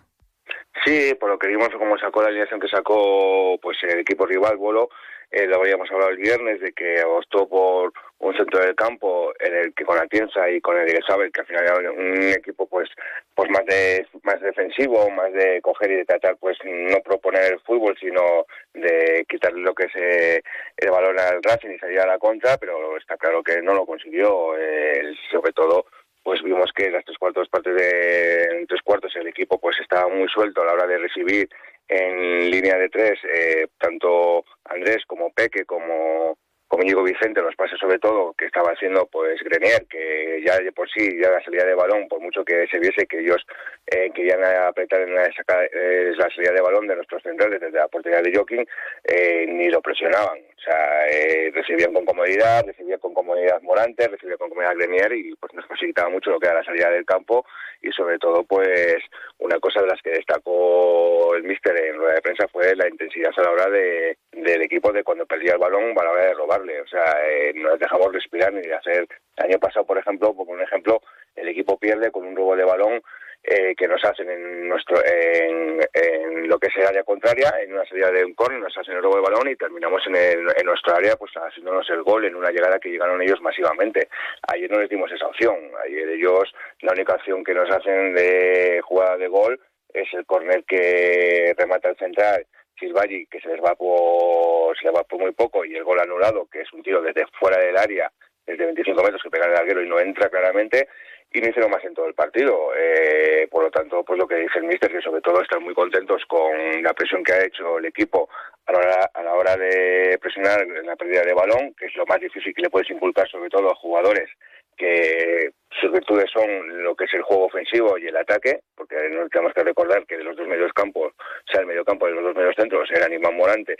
Sí, 0.83 1.13
por 1.19 1.29
lo 1.29 1.37
que 1.37 1.47
vimos 1.47 1.69
como 1.77 1.97
sacó 1.97 2.21
la 2.21 2.29
alineación 2.29 2.59
que 2.59 2.67
sacó 2.67 3.59
pues 3.61 3.77
el 3.83 3.99
equipo 3.99 4.25
rival, 4.25 4.57
Bolo, 4.57 4.89
eh, 5.29 5.45
lo 5.45 5.57
habíamos 5.57 5.91
hablado 5.91 6.11
el 6.11 6.17
viernes, 6.17 6.61
de 6.61 6.71
que 6.71 7.01
apostó 7.01 7.47
por 7.47 7.91
un 8.19 8.35
centro 8.35 8.61
del 8.61 8.75
campo 8.75 9.33
en 9.39 9.55
el 9.55 9.73
que 9.73 9.83
con 9.83 9.99
Atienza 9.99 10.49
y 10.49 10.61
con 10.61 10.77
el 10.77 11.03
Sabel, 11.05 11.31
que 11.31 11.41
al 11.41 11.47
final 11.47 11.65
era 11.65 11.91
un 11.91 12.33
equipo 12.33 12.67
pues 12.67 12.89
pues 13.37 13.51
más 13.51 13.65
de 13.67 14.07
más 14.23 14.41
defensivo, 14.41 15.11
más 15.11 15.31
de 15.31 15.61
coger 15.61 15.91
y 15.91 15.95
de 15.97 16.05
tratar 16.05 16.37
pues 16.37 16.57
no 16.65 16.99
proponer 17.01 17.53
el 17.53 17.59
fútbol, 17.59 17.95
sino 17.99 18.47
de 18.73 19.23
quitarle 19.29 19.61
lo 19.61 19.75
que 19.75 19.85
es 19.85 19.95
eh, 19.95 20.41
el 20.75 20.89
balón 20.89 21.19
al 21.19 21.43
Racing 21.43 21.69
y 21.69 21.77
salir 21.77 21.99
a 21.99 22.07
la 22.07 22.17
contra, 22.17 22.57
pero 22.57 22.97
está 22.97 23.15
claro 23.15 23.43
que 23.43 23.61
no 23.61 23.75
lo 23.75 23.85
consiguió, 23.85 24.57
eh, 24.57 25.15
sobre 25.31 25.53
todo 25.53 25.85
pues 26.23 26.41
vimos 26.41 26.71
que 26.75 26.89
las 26.89 27.05
tres 27.05 27.19
cuartos 27.19 27.47
partes 27.47 27.75
de 27.75 28.43
en 28.57 28.65
tres 28.65 28.81
cuartos 28.81 29.15
el 29.15 29.27
equipo 29.27 29.59
pues 29.59 29.79
estaba 29.81 30.09
muy 30.09 30.27
suelto 30.29 30.63
a 30.63 30.65
la 30.65 30.73
hora 30.73 30.87
de 30.87 30.97
recibir 30.97 31.47
en 31.87 32.49
línea 32.49 32.75
de 32.75 32.89
tres 32.89 33.19
eh, 33.23 33.67
tanto 33.77 34.45
Andrés 34.65 35.05
como 35.05 35.31
Peque 35.31 35.63
como 35.63 36.39
como 36.67 36.83
Íñigo 36.83 37.03
Vicente, 37.03 37.41
los 37.41 37.55
pases 37.55 37.79
sobre 37.79 37.99
todo 37.99 38.33
que 38.33 38.45
estaba 38.45 38.71
haciendo 38.71 39.07
pues 39.07 39.41
Grenier, 39.41 39.85
que 39.89 40.41
ya 40.45 40.57
de 40.59 40.71
por 40.71 40.89
sí, 40.89 41.17
ya 41.21 41.31
la 41.31 41.43
salida 41.43 41.65
de 41.65 41.75
balón, 41.75 42.07
por 42.07 42.19
mucho 42.19 42.43
que 42.43 42.67
se 42.67 42.79
viese 42.79 43.07
que 43.07 43.19
ellos 43.19 43.45
eh, 43.87 44.11
querían 44.13 44.43
apretar 44.43 45.01
en 45.01 45.15
la, 45.15 45.25
eh, 45.25 46.13
salida 46.35 46.51
de 46.51 46.61
balón 46.61 46.87
de 46.87 46.95
nuestros 46.95 47.23
centrales 47.23 47.61
desde 47.61 47.77
la 47.77 47.87
portería 47.87 48.21
de 48.21 48.35
Joking, 48.35 48.65
eh, 49.03 49.45
ni 49.47 49.69
lo 49.69 49.81
presionaban. 49.81 50.39
O 50.39 50.59
sea, 50.59 51.07
eh, 51.07 51.51
recibían 51.53 51.93
con 51.93 52.05
comodidad, 52.05 52.65
recibían 52.65 52.99
con 52.99 53.13
comodidad 53.13 53.61
Morante, 53.61 54.07
recibían 54.07 54.37
con 54.37 54.49
comodidad 54.49 54.75
Grenier 54.75 55.13
y 55.13 55.35
pues 55.35 55.53
nos 55.53 55.65
facilitaba 55.67 56.09
mucho 56.09 56.31
lo 56.31 56.39
que 56.39 56.47
era 56.47 56.59
la 56.59 56.65
salida 56.65 56.89
del 56.89 57.05
campo 57.05 57.45
y 57.81 57.91
sobre 57.91 58.17
todo 58.17 58.43
pues 58.43 58.97
una 59.37 59.59
cosa 59.59 59.81
de 59.81 59.87
las 59.87 60.01
que 60.01 60.09
destacó 60.09 61.35
el 61.35 61.43
míster 61.43 61.77
en 61.77 61.97
rueda 61.97 62.15
de 62.15 62.21
prensa 62.21 62.47
fue 62.47 62.75
la 62.75 62.87
intensidad 62.87 63.31
a 63.37 63.41
la 63.41 63.51
hora 63.51 63.69
de, 63.69 64.17
del 64.31 64.61
equipo 64.63 64.91
de 64.91 65.03
cuando 65.03 65.25
perdía 65.25 65.53
el 65.53 65.59
balón 65.59 65.93
a 65.97 66.03
la 66.03 66.11
hora 66.11 66.25
de 66.25 66.35
o 66.61 66.87
sea, 66.87 67.25
eh, 67.27 67.51
no 67.55 67.71
les 67.71 67.79
dejamos 67.79 68.11
respirar 68.13 68.53
ni 68.53 68.61
hacer. 68.71 69.07
El 69.37 69.45
año 69.45 69.59
pasado, 69.59 69.85
por 69.85 69.97
ejemplo, 69.97 70.33
por 70.33 70.47
un 70.47 70.61
ejemplo, 70.61 71.01
el 71.35 71.47
equipo 71.47 71.77
pierde 71.77 72.11
con 72.11 72.25
un 72.25 72.35
robo 72.35 72.55
de 72.55 72.63
balón 72.63 73.01
eh, 73.43 73.75
que 73.77 73.87
nos 73.87 74.03
hacen 74.03 74.29
en 74.29 74.67
nuestro 74.67 74.97
en, 75.05 75.79
en, 75.93 76.47
lo 76.49 76.59
que 76.59 76.67
es 76.67 76.75
el 76.77 76.87
área 76.87 77.03
contraria, 77.03 77.53
en 77.61 77.73
una 77.73 77.85
salida 77.85 78.11
de 78.11 78.25
un 78.25 78.33
córner, 78.33 78.59
nos 78.59 78.77
hacen 78.77 78.95
el 78.95 79.03
robo 79.03 79.17
de 79.17 79.21
balón 79.21 79.47
y 79.49 79.55
terminamos 79.55 80.01
en, 80.07 80.15
el, 80.15 80.47
en 80.57 80.65
nuestro 80.65 80.95
área 80.95 81.15
pues 81.15 81.31
haciéndonos 81.33 81.89
el 81.89 82.03
gol 82.03 82.25
en 82.25 82.35
una 82.35 82.49
llegada 82.49 82.79
que 82.79 82.89
llegaron 82.89 83.21
ellos 83.21 83.41
masivamente. 83.41 84.09
Ayer 84.51 84.69
no 84.69 84.79
les 84.79 84.89
dimos 84.89 85.11
esa 85.11 85.27
opción, 85.27 85.55
ayer 85.85 86.09
ellos 86.09 86.53
la 86.81 86.91
única 86.91 87.13
opción 87.13 87.43
que 87.43 87.53
nos 87.53 87.69
hacen 87.71 88.13
de 88.13 88.81
jugada 88.83 89.17
de 89.17 89.27
gol 89.27 89.59
es 89.93 90.13
el 90.13 90.25
córner 90.25 90.63
que 90.65 91.55
remata 91.57 91.89
el 91.89 91.97
central 91.97 92.45
Silvalli, 92.79 93.25
que 93.27 93.39
se 93.39 93.49
les 93.49 93.59
va 93.59 93.75
por 93.75 94.77
se 94.77 94.85
les 94.85 94.95
va 94.95 95.03
por 95.03 95.19
muy 95.19 95.31
poco 95.31 95.65
y 95.65 95.75
el 95.75 95.83
gol 95.83 95.99
anulado, 95.99 96.47
que 96.51 96.61
es 96.61 96.73
un 96.73 96.83
tiro 96.83 97.01
desde 97.01 97.25
fuera 97.39 97.57
del 97.57 97.77
área, 97.77 98.11
desde 98.45 98.65
25 98.65 99.03
metros 99.03 99.21
que 99.21 99.29
pega 99.29 99.45
el 99.45 99.53
larguero 99.53 99.83
y 99.83 99.89
no 99.89 99.99
entra 99.99 100.29
claramente 100.29 100.87
y 101.33 101.41
no 101.41 101.49
hicieron 101.49 101.71
más 101.71 101.83
en 101.83 101.93
todo 101.93 102.07
el 102.07 102.13
partido. 102.13 102.71
Eh, 102.77 103.47
por 103.51 103.63
lo 103.63 103.71
tanto, 103.71 104.03
pues 104.03 104.17
lo 104.17 104.27
que 104.27 104.35
dice 104.35 104.59
el 104.59 104.65
míster, 104.65 104.91
que 104.91 105.01
sobre 105.01 105.21
todo 105.21 105.41
están 105.41 105.63
muy 105.63 105.73
contentos 105.73 106.23
con 106.27 106.81
la 106.81 106.93
presión 106.93 107.23
que 107.23 107.33
ha 107.33 107.45
hecho 107.45 107.77
el 107.79 107.85
equipo 107.85 108.29
a 108.65 108.71
la, 108.71 108.79
hora, 108.79 109.11
a 109.13 109.23
la 109.23 109.33
hora 109.33 109.57
de 109.57 110.17
presionar 110.21 110.61
en 110.61 110.85
la 110.85 110.95
pérdida 110.95 111.23
de 111.23 111.33
balón, 111.33 111.73
que 111.73 111.87
es 111.87 111.95
lo 111.95 112.05
más 112.05 112.19
difícil 112.19 112.53
que 112.53 112.61
le 112.61 112.69
puedes 112.69 112.89
inculcar 112.89 113.27
sobre 113.29 113.49
todo 113.49 113.69
a 113.69 113.75
jugadores 113.75 114.29
que 114.77 115.51
sus 115.81 115.91
virtudes 115.91 116.29
son 116.31 116.83
lo 116.83 116.95
que 116.95 117.05
es 117.05 117.13
el 117.13 117.23
juego 117.23 117.45
ofensivo 117.45 117.97
y 117.97 118.07
el 118.07 118.15
ataque, 118.15 118.61
porque 118.75 118.95
no 119.09 119.27
tenemos 119.29 119.53
que 119.53 119.63
recordar 119.63 120.05
que 120.05 120.17
de 120.17 120.23
los 120.23 120.37
dos 120.37 120.47
medios 120.47 120.71
campos, 120.73 121.13
o 121.17 121.51
sea, 121.51 121.61
el 121.61 121.67
medio 121.67 121.83
campo 121.83 122.05
de 122.05 122.13
los 122.13 122.23
dos 122.23 122.35
medios 122.35 122.55
centros 122.55 122.89
eran 122.91 123.11
Iván 123.11 123.35
Morante 123.35 123.75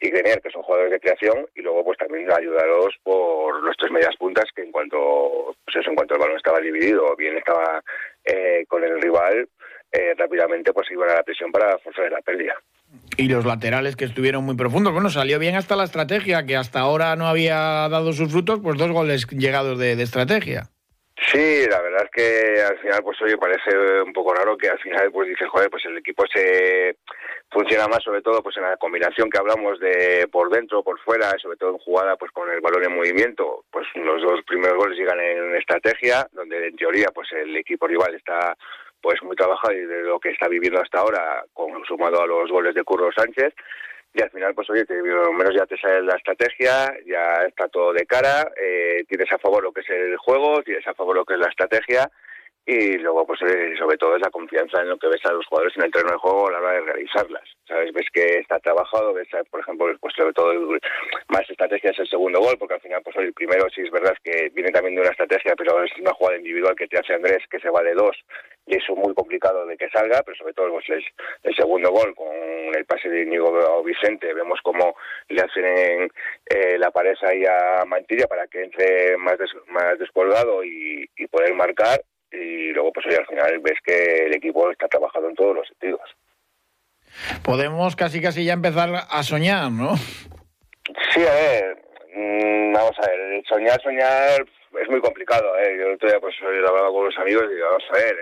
y 0.00 0.10
Grenier, 0.10 0.40
que 0.40 0.50
son 0.50 0.62
jugadores 0.62 0.92
de 0.92 1.00
creación, 1.00 1.46
y 1.54 1.62
luego 1.62 1.84
pues 1.84 1.98
también 1.98 2.30
ayudaros 2.30 2.94
por 3.02 3.62
los 3.62 3.76
tres 3.76 3.90
medias 3.92 4.16
puntas 4.16 4.46
que 4.54 4.62
en 4.62 4.72
cuanto 4.72 5.56
pues 5.64 5.76
eso, 5.76 5.90
en 5.90 5.96
cuanto 5.96 6.14
el 6.14 6.20
balón 6.20 6.36
estaba 6.36 6.60
dividido 6.60 7.06
o 7.06 7.16
bien 7.16 7.36
estaba 7.38 7.82
eh, 8.24 8.64
con 8.68 8.84
el 8.84 9.00
rival, 9.00 9.48
eh, 9.92 10.14
rápidamente 10.16 10.72
pues 10.72 10.90
iban 10.90 11.10
a 11.10 11.16
la 11.16 11.22
presión 11.22 11.52
para 11.52 11.78
forzar 11.78 12.10
la 12.10 12.20
pérdida. 12.20 12.54
Y 13.16 13.28
los 13.28 13.44
laterales 13.44 13.96
que 13.96 14.04
estuvieron 14.04 14.44
muy 14.44 14.56
profundos. 14.56 14.92
Bueno, 14.92 15.10
salió 15.10 15.38
bien 15.38 15.56
hasta 15.56 15.76
la 15.76 15.84
estrategia, 15.84 16.46
que 16.46 16.56
hasta 16.56 16.80
ahora 16.80 17.14
no 17.16 17.26
había 17.26 17.88
dado 17.88 18.12
sus 18.12 18.30
frutos, 18.30 18.60
pues 18.62 18.78
dos 18.78 18.90
goles 18.90 19.26
llegados 19.28 19.78
de, 19.78 19.96
de 19.96 20.02
estrategia. 20.02 20.70
Sí, 21.30 21.66
la 21.70 21.80
verdad 21.80 22.04
es 22.04 22.10
que 22.10 22.62
al 22.62 22.78
final, 22.78 23.02
pues 23.04 23.20
oye, 23.22 23.38
parece 23.38 23.70
un 24.02 24.12
poco 24.12 24.34
raro 24.34 24.56
que 24.56 24.68
al 24.68 24.78
final, 24.80 25.10
pues 25.12 25.28
dices, 25.28 25.48
joder, 25.48 25.70
pues 25.70 25.84
el 25.84 25.98
equipo 25.98 26.24
se 26.26 26.96
funciona 27.50 27.86
más, 27.86 28.02
sobre 28.02 28.22
todo, 28.22 28.42
pues 28.42 28.56
en 28.56 28.64
la 28.64 28.76
combinación 28.76 29.30
que 29.30 29.38
hablamos 29.38 29.78
de 29.78 30.26
por 30.32 30.50
dentro, 30.50 30.82
por 30.82 30.98
fuera, 31.00 31.30
sobre 31.40 31.56
todo 31.58 31.70
en 31.70 31.78
jugada, 31.78 32.16
pues 32.16 32.32
con 32.32 32.50
el 32.50 32.60
balón 32.60 32.84
en 32.84 32.96
movimiento. 32.96 33.64
Pues 33.70 33.86
los 33.94 34.20
dos 34.22 34.40
primeros 34.46 34.76
goles 34.76 34.98
llegan 34.98 35.20
en 35.20 35.54
estrategia, 35.54 36.26
donde 36.32 36.66
en 36.66 36.76
teoría, 36.76 37.08
pues 37.14 37.28
el 37.32 37.56
equipo 37.56 37.86
rival 37.86 38.14
está 38.14 38.56
pues 39.02 39.22
muy 39.22 39.36
trabajado 39.36 39.74
y 39.74 39.84
de 39.84 40.02
lo 40.02 40.20
que 40.20 40.30
está 40.30 40.48
viviendo 40.48 40.80
hasta 40.80 41.00
ahora, 41.00 41.44
con, 41.52 41.84
sumado 41.84 42.22
a 42.22 42.26
los 42.26 42.50
goles 42.50 42.74
de 42.74 42.84
Curro 42.84 43.10
Sánchez. 43.12 43.52
Y 44.14 44.22
al 44.22 44.30
final, 44.30 44.54
pues 44.54 44.68
oye, 44.70 44.84
te, 44.84 44.94
menos 45.02 45.54
ya 45.54 45.66
te 45.66 45.78
sale 45.78 46.02
la 46.02 46.16
estrategia, 46.16 46.94
ya 47.06 47.44
está 47.46 47.68
todo 47.68 47.92
de 47.92 48.06
cara, 48.06 48.50
eh, 48.56 49.04
tienes 49.08 49.32
a 49.32 49.38
favor 49.38 49.62
lo 49.62 49.72
que 49.72 49.80
es 49.80 49.90
el 49.90 50.16
juego, 50.18 50.62
tienes 50.62 50.86
a 50.86 50.94
favor 50.94 51.16
lo 51.16 51.24
que 51.24 51.34
es 51.34 51.40
la 51.40 51.48
estrategia 51.48 52.10
y 52.64 52.98
luego 52.98 53.26
pues 53.26 53.40
eh, 53.42 53.74
sobre 53.76 53.96
todo 53.96 54.14
es 54.14 54.22
la 54.22 54.30
confianza 54.30 54.80
en 54.80 54.90
lo 54.90 54.96
que 54.96 55.08
ves 55.08 55.24
a 55.24 55.32
los 55.32 55.44
jugadores 55.46 55.76
en 55.76 55.82
el 55.82 55.90
terreno 55.90 56.12
de 56.12 56.18
juego 56.18 56.46
a 56.46 56.52
la 56.52 56.58
hora 56.58 56.72
de 56.72 56.80
realizarlas 56.82 57.42
sabes 57.66 57.92
ves 57.92 58.06
que 58.12 58.38
está 58.38 58.60
trabajado 58.60 59.12
ves 59.12 59.26
por 59.50 59.60
ejemplo 59.60 59.86
pues 60.00 60.14
sobre 60.14 60.32
todo 60.32 60.52
más 61.28 61.50
estrategia 61.50 61.90
es 61.90 61.98
el 61.98 62.08
segundo 62.08 62.38
gol 62.38 62.56
porque 62.58 62.74
al 62.74 62.80
final 62.80 63.02
pues 63.02 63.16
el 63.16 63.32
primero 63.32 63.68
sí 63.74 63.80
es 63.80 63.90
verdad 63.90 64.14
que 64.22 64.50
viene 64.54 64.70
también 64.70 64.94
de 64.94 65.00
una 65.00 65.10
estrategia 65.10 65.56
pero 65.56 65.82
es 65.82 65.90
una 65.98 66.12
jugada 66.12 66.38
individual 66.38 66.76
que 66.76 66.86
te 66.86 66.98
hace 66.98 67.14
Andrés 67.14 67.42
que 67.50 67.58
se 67.58 67.68
va 67.68 67.82
de 67.82 67.94
dos 67.94 68.16
y 68.66 68.76
es 68.76 68.84
muy 68.90 69.12
complicado 69.12 69.66
de 69.66 69.76
que 69.76 69.90
salga 69.90 70.22
pero 70.22 70.36
sobre 70.36 70.54
todo 70.54 70.70
pues, 70.70 70.88
el, 70.88 71.04
el 71.42 71.56
segundo 71.56 71.90
gol 71.90 72.14
con 72.14 72.28
el 72.76 72.84
pase 72.84 73.08
de 73.08 73.22
Íñigo 73.22 73.82
Vicente 73.82 74.32
vemos 74.34 74.60
cómo 74.62 74.94
le 75.28 75.42
hacen 75.42 76.12
eh, 76.46 76.78
la 76.78 76.92
pared 76.92 77.16
ahí 77.22 77.44
a 77.44 77.84
Mantilla 77.86 78.28
para 78.28 78.46
que 78.46 78.62
entre 78.62 79.16
más 79.16 79.36
des, 79.36 79.50
más 79.66 79.98
descolgado 79.98 80.62
y 80.62 81.08
poder 81.28 81.54
marcar 81.54 82.00
y 82.32 82.72
luego 82.72 82.92
pues 82.92 83.06
al 83.16 83.26
final 83.26 83.58
ves 83.60 83.78
que 83.84 84.26
el 84.26 84.34
equipo 84.34 84.70
está 84.70 84.88
trabajando 84.88 85.28
en 85.28 85.34
todos 85.34 85.56
los 85.56 85.68
sentidos. 85.68 86.00
Podemos 87.44 87.94
casi 87.96 88.20
casi 88.22 88.44
ya 88.44 88.54
empezar 88.54 88.90
a 89.08 89.22
soñar, 89.22 89.70
¿no? 89.70 89.96
Sí, 89.96 91.20
a 91.20 91.34
ver, 91.34 91.82
mmm, 92.14 92.72
vamos 92.72 92.96
a 92.98 93.08
ver, 93.08 93.42
soñar, 93.46 93.80
soñar 93.82 94.44
es 94.80 94.88
muy 94.88 95.00
complicado, 95.00 95.56
¿eh? 95.58 95.76
Yo 95.78 95.88
el 95.88 95.94
otro 95.94 96.08
día 96.08 96.20
pues 96.20 96.34
hablaba 96.42 96.88
con 96.88 97.04
los 97.04 97.18
amigos 97.18 97.44
y 97.54 97.60
vamos 97.60 97.84
a 97.90 97.96
ver, 97.98 98.16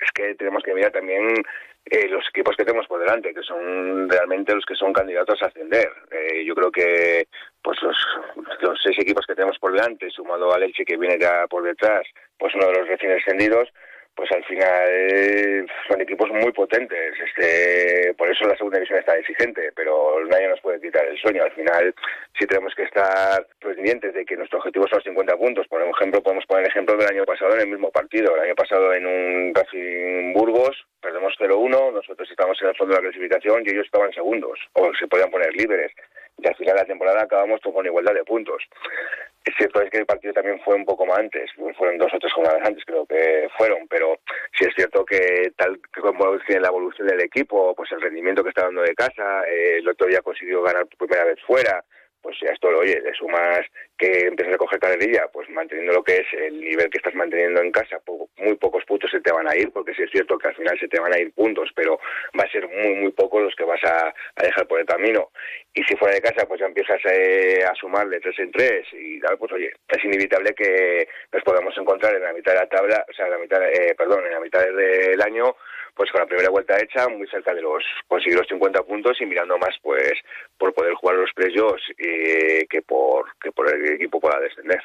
es 0.00 0.10
que 0.14 0.34
tenemos 0.36 0.62
que 0.62 0.74
mirar 0.74 0.92
también 0.92 1.34
eh, 1.84 2.08
los 2.08 2.26
equipos 2.28 2.56
que 2.56 2.64
tenemos 2.64 2.86
por 2.86 3.00
delante, 3.00 3.34
que 3.34 3.42
son 3.42 4.08
realmente 4.08 4.54
los 4.54 4.64
que 4.64 4.74
son 4.74 4.92
candidatos 4.92 5.42
a 5.42 5.46
ascender. 5.46 5.90
Eh, 6.10 6.44
yo 6.44 6.54
creo 6.54 6.70
que 6.70 7.26
pues 7.62 7.80
los, 7.82 7.96
los 8.60 8.80
seis 8.82 8.98
equipos 8.98 9.26
que 9.26 9.34
tenemos 9.34 9.58
por 9.58 9.72
delante, 9.72 10.10
sumado 10.10 10.52
al 10.52 10.62
Elche 10.62 10.84
que 10.84 10.96
viene 10.96 11.18
ya 11.18 11.46
por 11.48 11.62
detrás, 11.62 12.06
pues 12.38 12.54
uno 12.54 12.66
de 12.66 12.78
los 12.78 12.88
recién 12.88 13.12
ascendidos, 13.12 13.68
pues 14.14 14.30
al 14.32 14.44
final 14.44 15.66
son 15.88 16.00
equipos 16.00 16.30
muy 16.30 16.52
potentes. 16.52 17.14
Este, 17.18 18.14
por 18.14 18.30
eso 18.30 18.46
la 18.46 18.56
segunda 18.56 18.78
división 18.78 18.98
está 18.98 19.16
exigente, 19.16 19.72
pero 19.74 20.24
nadie 20.26 20.48
nos 20.48 20.60
puede 20.60 20.80
quitar 20.80 21.04
el 21.06 21.18
sueño. 21.18 21.42
Al 21.42 21.52
final, 21.52 21.94
si 22.38 22.46
tenemos 22.46 22.74
que 22.74 22.84
estar 22.84 23.46
pendientes 23.58 24.14
de 24.14 24.24
que 24.24 24.36
nuestro 24.36 24.58
objetivo 24.58 24.86
son 24.88 25.02
50 25.02 25.36
puntos, 25.36 25.66
por 25.68 25.82
ejemplo, 25.82 26.22
podemos 26.22 26.46
poner 26.46 26.64
el 26.64 26.70
ejemplo 26.70 26.96
del 26.96 27.08
año 27.08 27.24
pasado 27.24 27.54
en 27.54 27.60
el 27.60 27.68
mismo 27.68 27.90
partido. 27.90 28.34
El 28.36 28.42
año 28.42 28.54
pasado 28.54 28.92
en 28.92 29.06
un 29.06 29.54
Racing 29.54 30.32
Burgos 30.32 30.84
perdemos 31.00 31.34
0-1, 31.38 31.92
nosotros 31.92 32.30
estábamos 32.30 32.60
en 32.62 32.68
el 32.68 32.76
fondo 32.76 32.94
de 32.94 33.00
la 33.00 33.08
clasificación 33.08 33.62
y 33.64 33.70
ellos 33.70 33.86
estaban 33.86 34.12
segundos, 34.12 34.58
o 34.74 34.92
se 34.94 35.08
podían 35.08 35.30
poner 35.30 35.52
líderes. 35.54 35.92
Y 36.38 36.46
al 36.46 36.54
final 36.54 36.74
de 36.74 36.82
la 36.82 36.86
temporada 36.86 37.22
acabamos 37.22 37.60
con 37.60 37.84
igualdad 37.84 38.14
de 38.14 38.24
puntos. 38.24 38.62
Es 39.44 39.54
cierto 39.56 39.82
es 39.82 39.90
que 39.90 39.98
el 39.98 40.06
partido 40.06 40.32
también 40.32 40.60
fue 40.60 40.76
un 40.76 40.84
poco 40.84 41.04
más 41.04 41.18
antes, 41.18 41.50
fueron 41.76 41.98
dos 41.98 42.12
o 42.14 42.18
tres 42.18 42.32
jornadas 42.32 42.62
antes 42.64 42.84
creo 42.84 43.04
que 43.06 43.48
fueron, 43.58 43.88
pero 43.88 44.20
sí 44.56 44.64
es 44.64 44.74
cierto 44.74 45.04
que 45.04 45.52
tal 45.56 45.80
como 46.00 46.38
tiene 46.46 46.60
la 46.60 46.68
evolución 46.68 47.08
del 47.08 47.22
equipo, 47.22 47.74
pues 47.74 47.90
el 47.90 48.00
rendimiento 48.00 48.42
que 48.42 48.50
está 48.50 48.62
dando 48.62 48.82
de 48.82 48.94
casa, 48.94 49.42
eh, 49.48 49.78
el 49.78 49.88
otro 49.88 50.06
día 50.06 50.22
consiguió 50.22 50.62
ganar 50.62 50.86
por 50.86 51.08
primera 51.08 51.24
vez 51.24 51.40
fuera, 51.44 51.84
pues 52.20 52.36
ya 52.40 52.52
esto, 52.52 52.68
oye, 52.68 53.00
le 53.00 53.12
sumas 53.14 53.60
que 54.02 54.26
empiezas 54.26 54.54
a 54.54 54.58
coger 54.58 54.80
carrerilla, 54.80 55.28
pues 55.32 55.48
manteniendo 55.50 55.92
lo 55.92 56.02
que 56.02 56.16
es 56.16 56.26
el 56.32 56.60
nivel 56.60 56.90
que 56.90 56.98
estás 56.98 57.14
manteniendo 57.14 57.60
en 57.60 57.70
casa, 57.70 58.00
muy 58.36 58.56
pocos 58.56 58.84
puntos 58.84 59.08
se 59.10 59.20
te 59.20 59.30
van 59.30 59.48
a 59.48 59.56
ir, 59.56 59.70
porque 59.70 59.94
sí 59.94 60.02
es 60.02 60.10
cierto 60.10 60.36
que 60.36 60.48
al 60.48 60.56
final 60.56 60.76
se 60.80 60.88
te 60.88 60.98
van 60.98 61.14
a 61.14 61.18
ir 61.20 61.32
puntos, 61.32 61.70
pero 61.74 62.00
va 62.38 62.42
a 62.42 62.50
ser 62.50 62.66
muy, 62.66 62.94
muy 62.94 63.12
pocos 63.12 63.42
los 63.42 63.54
que 63.54 63.62
vas 63.62 63.82
a, 63.84 64.08
a 64.08 64.42
dejar 64.42 64.66
por 64.66 64.80
el 64.80 64.86
camino. 64.86 65.30
Y 65.72 65.84
si 65.84 65.96
fuera 65.96 66.14
de 66.14 66.20
casa, 66.20 66.46
pues 66.46 66.60
ya 66.60 66.66
empiezas 66.66 67.00
eh, 67.04 67.64
a 67.64 67.74
sumar 67.76 68.08
de 68.08 68.18
tres 68.18 68.38
en 68.40 68.50
tres 68.50 68.86
y 68.92 69.20
tal, 69.20 69.38
pues 69.38 69.52
oye, 69.52 69.72
es 69.88 70.04
inevitable 70.04 70.52
que 70.54 71.06
nos 71.32 71.42
podamos 71.44 71.76
encontrar 71.78 72.14
en 72.16 72.22
la 72.22 72.32
mitad 72.32 72.54
de 72.54 72.58
la 72.58 72.66
tabla, 72.66 73.06
o 73.08 73.12
sea, 73.12 73.26
en 73.26 73.32
la 73.32 73.38
mitad, 73.38 73.62
eh, 73.62 73.94
perdón, 73.96 74.26
en 74.26 74.32
la 74.32 74.40
mitad 74.40 74.60
del 74.66 75.22
año, 75.22 75.54
pues 75.94 76.10
con 76.10 76.20
la 76.20 76.26
primera 76.26 76.50
vuelta 76.50 76.78
hecha, 76.80 77.08
muy 77.08 77.26
cerca 77.28 77.54
de 77.54 77.62
los 77.62 77.84
conseguir 78.08 78.38
los 78.38 78.48
50 78.48 78.82
puntos 78.82 79.20
y 79.20 79.26
mirando 79.26 79.58
más 79.58 79.76
pues 79.82 80.12
por 80.56 80.72
poder 80.72 80.94
jugar 80.94 81.16
los 81.16 81.32
playoffs 81.34 81.82
eh, 81.98 82.66
que 82.68 82.82
por 82.82 83.26
que 83.38 83.52
por 83.52 83.68
el 83.68 83.91
equipo 83.92 84.20
pueda 84.20 84.38
descender. 84.40 84.80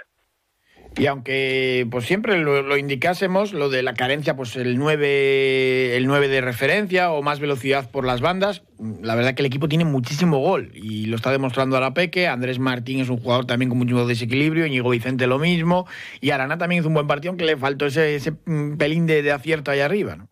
Y 0.95 1.05
aunque 1.05 1.87
pues 1.91 2.05
siempre 2.05 2.39
lo, 2.39 2.75
indicásemos, 2.75 3.53
lo 3.53 3.69
de 3.69 3.83
la 3.83 3.93
carencia, 3.93 4.35
pues 4.35 4.55
el 4.55 4.77
9, 4.77 5.95
el 5.95 6.07
9 6.07 6.27
de 6.27 6.41
referencia 6.41 7.11
o 7.11 7.21
más 7.21 7.39
velocidad 7.39 7.91
por 7.91 8.03
las 8.03 8.19
bandas, 8.19 8.63
la 9.01 9.13
verdad 9.13 9.35
que 9.35 9.43
el 9.43 9.45
equipo 9.45 9.67
tiene 9.67 9.85
muchísimo 9.85 10.39
gol 10.39 10.71
y 10.73 11.05
lo 11.05 11.15
está 11.15 11.31
demostrando 11.31 11.77
a 11.77 11.81
la 11.81 11.93
Peque. 11.93 12.27
Andrés 12.27 12.57
Martín 12.57 12.99
es 12.99 13.09
un 13.09 13.17
jugador 13.17 13.45
también 13.45 13.69
con 13.69 13.77
mucho 13.77 14.07
desequilibrio, 14.07 14.65
Íñigo 14.65 14.89
Vicente 14.89 15.27
lo 15.27 15.37
mismo, 15.37 15.87
y 16.19 16.31
Arana 16.31 16.57
también 16.57 16.79
hizo 16.79 16.87
un 16.87 16.95
buen 16.95 17.07
partido, 17.07 17.31
aunque 17.31 17.45
le 17.45 17.57
faltó 17.57 17.85
ese, 17.85 18.15
ese 18.15 18.31
pelín 18.31 19.05
de, 19.05 19.21
de 19.21 19.31
acierto 19.31 19.69
ahí 19.69 19.81
arriba, 19.81 20.15
¿no? 20.15 20.29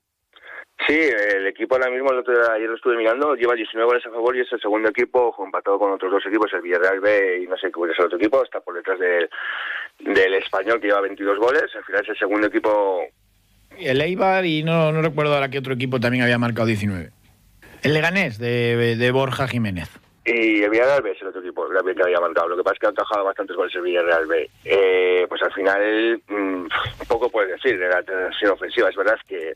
Sí, 0.88 0.94
el 0.94 1.48
equipo 1.48 1.76
ahora 1.76 1.90
mismo, 1.90 2.12
el 2.12 2.20
otro 2.20 2.34
día, 2.34 2.54
ayer 2.54 2.70
lo 2.70 2.76
estuve 2.76 2.96
mirando, 2.96 3.36
lleva 3.36 3.56
19 3.56 3.88
goles 3.88 4.06
a 4.06 4.12
favor 4.12 4.36
y 4.36 4.42
es 4.42 4.54
el 4.54 4.62
segundo 4.62 4.90
equipo, 4.90 5.36
empatado 5.44 5.80
con 5.80 5.92
otros 5.92 6.12
dos 6.12 6.26
equipos, 6.28 6.54
el 6.54 6.62
Villarreal 6.62 7.00
B 7.00 7.42
y 7.44 7.48
no 7.48 7.58
sé 7.58 7.72
cuál 7.72 7.90
es 7.90 8.00
el 8.00 8.06
otro 8.06 8.18
equipo, 8.20 8.44
está 8.44 8.60
por 8.60 8.76
detrás 8.76 9.00
del, 9.00 9.28
del 10.00 10.34
Español 10.36 10.80
que 10.80 10.88
lleva 10.88 11.02
22 11.02 11.40
goles, 11.40 11.64
al 11.76 11.84
final 11.86 12.04
es 12.04 12.10
el 12.10 12.18
segundo 12.18 12.48
equipo. 12.48 13.02
El 13.80 14.00
Eibar 14.00 14.46
y 14.46 14.64
no, 14.64 14.92
no 14.92 15.02
recuerdo 15.02 15.34
ahora 15.34 15.50
qué 15.50 15.58
otro 15.58 15.74
equipo 15.74 16.00
también 16.00 16.24
había 16.24 16.38
marcado 16.38 16.68
19. 16.68 17.10
El 17.82 17.94
Leganés 17.94 18.38
de, 18.38 18.96
de 18.96 19.12
Borja 19.12 19.48
Jiménez. 19.48 19.90
Y 20.24 20.64
el 20.64 20.70
Villarreal 20.72 21.04
B 21.04 21.12
es 21.12 21.22
el 21.22 21.28
otro 21.28 21.42
equipo 21.42 21.68
que 21.68 22.04
había 22.04 22.20
marcado. 22.20 22.50
Lo 22.50 22.58
que 22.58 22.64
pasa 22.64 22.74
es 22.74 22.80
que 22.80 22.88
ha 22.88 22.90
encajado 22.90 23.26
bastantes 23.26 23.56
goles 23.56 23.76
el 23.76 23.84
Villarreal 23.84 24.26
B. 24.26 24.50
Eh, 24.64 25.26
pues 25.30 25.42
al 25.44 25.54
final, 25.54 26.20
mmm, 26.28 26.66
poco 27.08 27.30
puedes 27.30 27.52
decir 27.52 27.78
de 27.78 27.88
la 27.88 28.02
tensión 28.02 28.54
ofensiva. 28.54 28.90
Es 28.90 28.96
verdad 28.96 29.18
que 29.28 29.54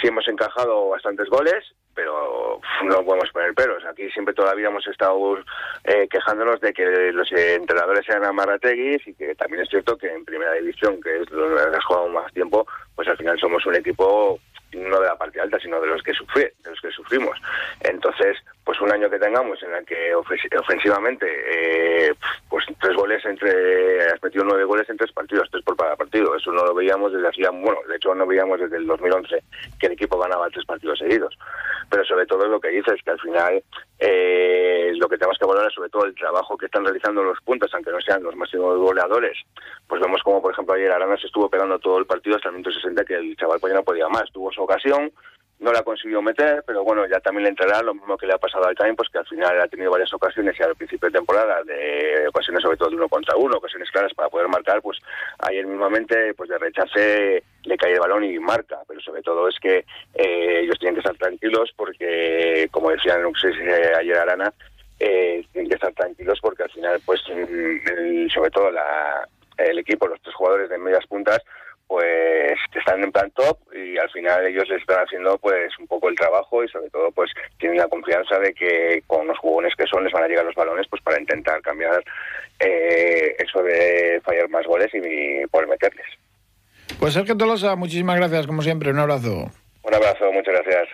sí 0.00 0.08
hemos 0.08 0.26
encajado 0.28 0.88
bastantes 0.88 1.28
goles, 1.28 1.74
pero 1.94 2.60
no 2.84 3.04
podemos 3.04 3.30
poner 3.30 3.54
peros. 3.54 3.84
Aquí 3.84 4.10
siempre 4.10 4.34
todavía 4.34 4.68
hemos 4.68 4.86
estado 4.86 5.38
eh, 5.84 6.08
quejándonos 6.10 6.60
de 6.60 6.72
que 6.72 7.12
los 7.12 7.30
entrenadores 7.32 8.04
sean 8.06 8.24
amarrateguis 8.24 9.06
y 9.06 9.14
que 9.14 9.34
también 9.34 9.62
es 9.62 9.68
cierto 9.68 9.96
que 9.96 10.12
en 10.12 10.24
primera 10.24 10.52
división, 10.54 11.00
que 11.00 11.20
es 11.20 11.26
donde 11.28 11.76
has 11.76 11.84
jugado 11.84 12.08
más 12.08 12.32
tiempo, 12.32 12.66
pues 12.94 13.08
al 13.08 13.16
final 13.16 13.38
somos 13.38 13.64
un 13.66 13.76
equipo 13.76 14.40
no 14.72 15.00
de 15.00 15.06
la 15.06 15.16
parte 15.16 15.40
alta, 15.40 15.58
sino 15.60 15.80
de 15.80 15.86
los 15.86 16.02
que 16.02 16.14
sufrí, 16.14 16.42
de 16.42 16.70
los 16.70 16.80
que 16.80 16.90
sufrimos. 16.90 17.38
Entonces, 17.80 18.38
pues 18.64 18.80
un 18.80 18.92
año 18.92 19.10
que 19.10 19.18
tengamos 19.18 19.60
en 19.62 19.74
el 19.74 19.84
que 19.84 20.14
ofensivamente, 20.14 21.26
eh, 21.26 22.14
pues 22.48 22.64
tres 22.80 22.94
goles 22.96 23.24
entre, 23.24 24.06
has 24.06 24.22
metido 24.22 24.44
nueve 24.44 24.64
goles 24.64 24.88
en 24.88 24.96
tres 24.96 25.10
partidos, 25.12 25.48
tres 25.50 25.64
por 25.64 25.76
cada 25.76 25.96
partido. 25.96 26.36
Eso 26.36 26.52
no 26.52 26.64
lo 26.64 26.74
veíamos 26.74 27.12
desde 27.12 27.28
hacía, 27.28 27.50
bueno, 27.50 27.78
de 27.88 27.96
hecho 27.96 28.14
no 28.14 28.26
veíamos 28.26 28.60
desde 28.60 28.76
el 28.76 28.86
2011 28.86 29.42
que 29.80 29.86
el 29.86 29.92
equipo 29.92 30.18
ganaba 30.18 30.48
tres 30.50 30.64
partidos 30.64 30.98
seguidos. 30.98 31.36
Pero 31.90 32.04
sobre 32.04 32.26
todo 32.26 32.46
lo 32.46 32.60
que 32.60 32.68
dices, 32.68 33.00
que 33.04 33.10
al 33.10 33.20
final 33.20 33.62
eh, 33.98 34.92
lo 34.96 35.08
que 35.08 35.18
tenemos 35.18 35.38
que 35.38 35.46
valorar 35.46 35.72
sobre 35.72 35.90
todo 35.90 36.04
el 36.04 36.14
trabajo 36.14 36.56
que 36.56 36.66
están 36.66 36.84
realizando 36.84 37.22
los 37.22 37.40
puntos, 37.40 37.72
aunque 37.74 37.90
no 37.90 38.00
sean 38.00 38.22
los 38.22 38.36
máximos 38.36 38.78
goleadores. 38.78 39.38
Pues 39.88 40.00
vemos 40.00 40.22
como, 40.22 40.40
por 40.40 40.52
ejemplo, 40.52 40.74
ayer 40.74 40.90
Arana 40.92 41.16
se 41.16 41.26
estuvo 41.26 41.50
pegando 41.50 41.78
todo 41.78 41.98
el 41.98 42.06
partido 42.06 42.36
hasta 42.36 42.48
el 42.48 42.54
minuto 42.54 42.70
60 42.70 43.04
que 43.04 43.14
el 43.14 43.36
chaval 43.36 43.58
pues 43.60 43.72
ya 43.72 43.78
no 43.78 43.84
podía 43.84 44.08
más. 44.08 44.30
Tuvo 44.32 44.52
su 44.52 44.62
ocasión, 44.62 45.12
no 45.62 45.72
la 45.72 45.78
ha 45.78 45.84
conseguido 45.84 46.20
meter, 46.20 46.64
pero 46.66 46.82
bueno, 46.82 47.06
ya 47.06 47.20
también 47.20 47.44
le 47.44 47.50
entrará 47.50 47.82
lo 47.82 47.94
mismo 47.94 48.18
que 48.18 48.26
le 48.26 48.34
ha 48.34 48.38
pasado 48.38 48.66
al 48.66 48.74
Time, 48.74 48.94
pues 48.94 49.08
que 49.08 49.18
al 49.18 49.26
final 49.26 49.60
ha 49.60 49.68
tenido 49.68 49.92
varias 49.92 50.12
ocasiones 50.12 50.58
y 50.58 50.62
al 50.62 50.74
principio 50.74 51.08
de 51.08 51.18
temporada, 51.18 51.62
de 51.62 52.26
ocasiones 52.28 52.62
sobre 52.62 52.76
todo 52.76 52.90
de 52.90 52.96
uno 52.96 53.08
contra 53.08 53.36
uno, 53.36 53.58
ocasiones 53.58 53.90
claras 53.90 54.12
para 54.12 54.28
poder 54.28 54.48
marcar, 54.48 54.82
pues 54.82 54.98
ayer 55.38 55.64
mismamente 55.64 56.34
pues 56.34 56.50
de 56.50 56.58
rechace 56.58 57.44
le 57.62 57.76
cae 57.76 57.92
el 57.92 58.00
balón 58.00 58.24
y 58.24 58.38
marca, 58.40 58.78
pero 58.88 59.00
sobre 59.00 59.22
todo 59.22 59.48
es 59.48 59.58
que 59.60 59.84
eh, 60.14 60.60
ellos 60.62 60.78
tienen 60.80 60.96
que 60.96 61.00
estar 61.00 61.16
tranquilos 61.16 61.72
porque, 61.76 62.68
como 62.72 62.90
decía 62.90 63.16
no 63.18 63.30
sé 63.40 63.52
ayer 63.94 64.16
Arana, 64.16 64.52
eh, 64.98 65.44
tienen 65.52 65.68
que 65.68 65.76
estar 65.76 65.92
tranquilos 65.94 66.40
porque 66.42 66.64
al 66.64 66.70
final, 66.70 67.00
pues 67.06 67.20
mm, 67.28 68.28
sobre 68.30 68.50
todo 68.50 68.70
la, 68.72 69.28
el 69.58 69.78
equipo, 69.78 70.08
los 70.08 70.20
tres 70.22 70.34
jugadores 70.34 70.68
de 70.68 70.78
medias 70.78 71.06
puntas, 71.06 71.40
pues 71.92 72.58
están 72.74 73.04
en 73.04 73.12
plan 73.12 73.30
top 73.32 73.58
y 73.74 73.98
al 73.98 74.08
final 74.08 74.46
ellos 74.46 74.66
les 74.66 74.80
están 74.80 75.04
haciendo 75.04 75.36
pues 75.36 75.78
un 75.78 75.86
poco 75.86 76.08
el 76.08 76.16
trabajo 76.16 76.64
y 76.64 76.68
sobre 76.68 76.88
todo 76.88 77.10
pues 77.10 77.30
tienen 77.58 77.76
la 77.76 77.86
confianza 77.86 78.38
de 78.38 78.54
que 78.54 79.02
con 79.06 79.26
los 79.26 79.38
jugones 79.38 79.74
que 79.76 79.84
son 79.86 80.02
les 80.02 80.10
van 80.10 80.24
a 80.24 80.26
llegar 80.26 80.42
los 80.42 80.54
balones 80.54 80.86
pues 80.88 81.02
para 81.02 81.20
intentar 81.20 81.60
cambiar 81.60 82.02
eh, 82.60 83.36
eso 83.38 83.62
de 83.62 84.22
fallar 84.24 84.48
más 84.48 84.66
goles 84.66 84.88
y, 84.94 85.46
poder 85.48 85.68
meterles. 85.68 86.06
Pues 86.98 87.12
Sergio 87.12 87.36
Tolosa, 87.36 87.76
muchísimas 87.76 88.16
gracias 88.16 88.46
como 88.46 88.62
siempre, 88.62 88.90
un 88.90 88.98
abrazo. 88.98 89.50
Un 89.82 89.94
abrazo, 89.94 90.32
muchas 90.32 90.54
gracias. 90.54 90.88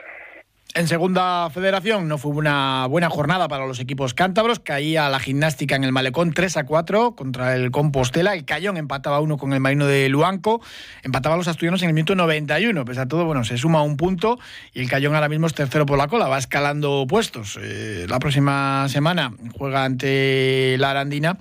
En 0.79 0.87
segunda 0.87 1.51
federación 1.51 2.07
no 2.07 2.19
fue 2.19 2.31
una 2.31 2.87
buena 2.87 3.11
jornada 3.11 3.49
para 3.49 3.67
los 3.67 3.81
equipos 3.81 4.15
cántabros. 4.15 4.61
Caía 4.61 5.09
la 5.09 5.19
gimnástica 5.19 5.75
en 5.75 5.83
el 5.83 5.91
Malecón 5.91 6.33
3 6.33 6.57
a 6.57 6.65
4 6.67 7.17
contra 7.17 7.57
el 7.57 7.73
Compostela. 7.73 8.33
El 8.35 8.45
Cayón 8.45 8.77
empataba 8.77 9.19
uno 9.19 9.39
con 9.39 9.53
el 9.53 9.59
Marino 9.59 9.87
de 9.87 10.09
Luanco. 10.09 10.63
Empataba 11.03 11.37
los 11.37 11.49
asturianos 11.49 11.83
en 11.83 11.89
el 11.89 11.95
minuto 11.95 12.15
91. 12.15 12.85
Pese 12.85 13.01
a 13.01 13.09
todo, 13.09 13.25
bueno, 13.25 13.43
se 13.43 13.59
suma 13.59 13.83
un 13.83 13.97
punto 13.97 14.39
y 14.73 14.79
el 14.79 14.89
Cayón 14.89 15.17
ahora 15.17 15.29
mismo 15.29 15.49
es 15.49 15.55
tercero 15.55 15.85
por 15.85 15.99
la 15.99 16.07
cola. 16.07 16.29
Va 16.29 16.39
escalando 16.39 17.07
puestos. 17.09 17.59
Eh, 17.61 18.07
la 18.09 18.21
próxima 18.21 18.89
semana 18.89 19.33
juega 19.59 19.83
ante 19.83 20.77
la 20.79 20.93
Arandina, 20.93 21.39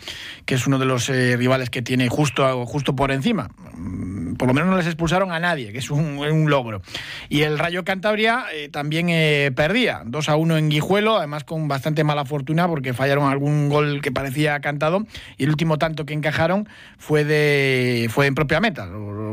que 0.47 0.55
es 0.55 0.65
uno 0.65 0.79
de 0.79 0.85
los 0.85 1.09
eh, 1.09 1.37
rivales 1.37 1.69
que 1.69 1.83
tiene 1.83 2.09
justo, 2.09 2.65
justo 2.65 2.95
por 2.95 3.11
encima. 3.11 3.51
Mm, 3.75 4.33
por 4.37 4.47
lo 4.47 4.55
menos 4.55 4.69
no 4.69 4.77
les 4.77 4.87
expulsaron 4.87 5.31
a 5.31 5.39
nadie, 5.39 5.71
que 5.71 5.77
es 5.77 5.91
un, 5.91 6.49
logro. 6.49 6.81
Y 7.29 7.41
el 7.41 7.59
Rayo 7.59 7.83
Cantabria 7.83 8.45
eh, 8.53 8.69
también 8.69 9.09
eh, 9.27 9.51
perdía. 9.51 10.03
2 10.05 10.29
a 10.29 10.35
1 10.37 10.57
en 10.57 10.69
Guijuelo, 10.69 11.17
además 11.17 11.43
con 11.43 11.67
bastante 11.67 12.05
mala 12.05 12.23
fortuna 12.23 12.67
porque 12.67 12.93
fallaron 12.93 13.29
algún 13.29 13.67
gol 13.67 14.01
que 14.01 14.11
parecía 14.11 14.59
cantado. 14.61 15.05
Y 15.37 15.43
el 15.43 15.49
último 15.49 15.77
tanto 15.77 16.05
que 16.05 16.13
encajaron 16.13 16.69
fue 16.97 17.25
de 17.25 18.07
fue 18.09 18.27
en 18.27 18.35
propia 18.35 18.59
meta, 18.59 18.85
lo, 18.85 19.27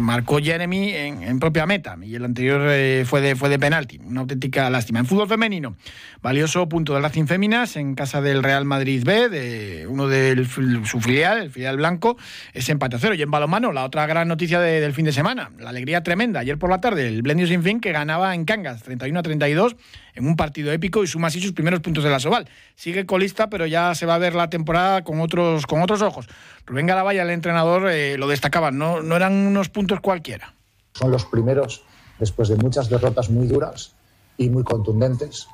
marcó 0.00 0.38
Jeremy 0.38 0.92
en, 0.92 1.38
propia 1.40 1.66
meta. 1.66 1.96
Y 2.02 2.14
el 2.14 2.24
anterior 2.24 2.62
eh, 2.70 3.04
fue 3.06 3.20
de 3.20 3.36
fue 3.36 3.48
de 3.48 3.58
penalti, 3.58 3.98
una 4.04 4.20
auténtica 4.22 4.70
lástima. 4.70 5.00
En 5.00 5.06
fútbol 5.06 5.28
femenino, 5.28 5.76
valioso 6.22 6.68
punto 6.68 6.94
del 6.94 7.02
Racing 7.02 7.26
Féminas 7.26 7.76
en 7.76 7.94
casa 7.94 8.20
del 8.22 8.42
Real 8.42 8.64
Madrid 8.64 9.02
B, 9.04 9.28
de 9.28 9.86
uno 9.88 10.08
de 10.08 10.46
su 10.84 11.00
filial, 11.00 11.42
el 11.42 11.50
filial 11.50 11.76
blanco, 11.76 12.16
es 12.54 12.68
empate 12.68 12.96
a 12.96 12.98
cero. 12.98 13.14
Y 13.14 13.22
en 13.22 13.30
balonmano 13.30 13.72
la 13.72 13.84
otra 13.84 14.06
gran 14.06 14.28
noticia 14.28 14.60
del 14.60 14.92
fin 14.94 15.04
de 15.04 15.12
semana, 15.12 15.50
la 15.58 15.70
alegría 15.70 16.02
tremenda. 16.02 16.40
Ayer 16.40 16.58
por 16.58 16.70
la 16.70 16.80
tarde, 16.80 17.08
el 17.08 17.22
Blendio 17.22 17.46
Sin 17.46 17.62
Fin 17.62 17.80
que 17.80 17.92
ganaba 17.92 18.34
en 18.34 18.44
Cangas 18.44 18.85
31 18.86 19.18
a 19.18 19.22
32 19.22 19.76
en 20.14 20.26
un 20.26 20.36
partido 20.36 20.72
épico 20.72 21.04
y 21.04 21.06
suma 21.06 21.28
así 21.28 21.40
sus 21.40 21.52
primeros 21.52 21.80
puntos 21.80 22.02
de 22.02 22.10
la 22.10 22.18
Soval. 22.18 22.48
Sigue 22.74 23.04
colista, 23.04 23.50
pero 23.50 23.66
ya 23.66 23.94
se 23.94 24.06
va 24.06 24.14
a 24.14 24.18
ver 24.18 24.34
la 24.34 24.48
temporada 24.48 25.04
con 25.04 25.20
otros, 25.20 25.66
con 25.66 25.82
otros 25.82 26.00
ojos. 26.02 26.26
Rubén 26.64 26.86
Garabaya, 26.86 27.22
el 27.22 27.30
entrenador, 27.30 27.90
eh, 27.90 28.16
lo 28.16 28.28
destacaba, 28.28 28.70
no, 28.70 29.02
no 29.02 29.16
eran 29.16 29.32
unos 29.34 29.68
puntos 29.68 30.00
cualquiera. 30.00 30.54
Son 30.94 31.10
los 31.10 31.26
primeros, 31.26 31.82
después 32.18 32.48
de 32.48 32.56
muchas 32.56 32.88
derrotas 32.88 33.28
muy 33.28 33.46
duras 33.46 33.94
y 34.38 34.48
muy 34.48 34.64
contundentes, 34.64 35.48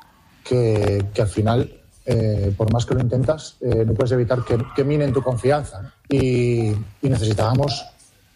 que, 0.45 1.05
al 1.19 1.29
final 1.29 1.81
eh, 2.05 2.53
por 2.57 2.73
más 2.73 2.85
que 2.85 2.95
lo 2.95 3.01
intentas, 3.01 3.57
eh, 3.61 3.85
no 3.87 3.95
puedes 3.95 4.13
evitar 4.13 4.45
que, 4.45 4.85
minen 4.85 5.13
tu 5.13 5.23
confianza. 5.23 5.93
Y, 6.09 6.71
y, 6.71 7.09
necesitábamos 7.09 7.85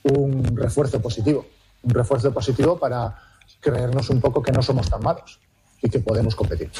un 0.04 0.56
refuerzo 0.56 1.00
positivo, 1.00 1.46
un 1.82 1.90
refuerzo 1.90 2.32
positivo 2.32 2.78
para, 2.78 3.25
creernos 3.60 4.10
un 4.10 4.20
poco 4.20 4.42
que 4.42 4.52
no 4.52 4.62
somos 4.62 4.88
tan 4.88 5.02
malos 5.02 5.40
y 5.82 5.88
que 5.88 6.00
podemos 6.00 6.34
competir. 6.34 6.70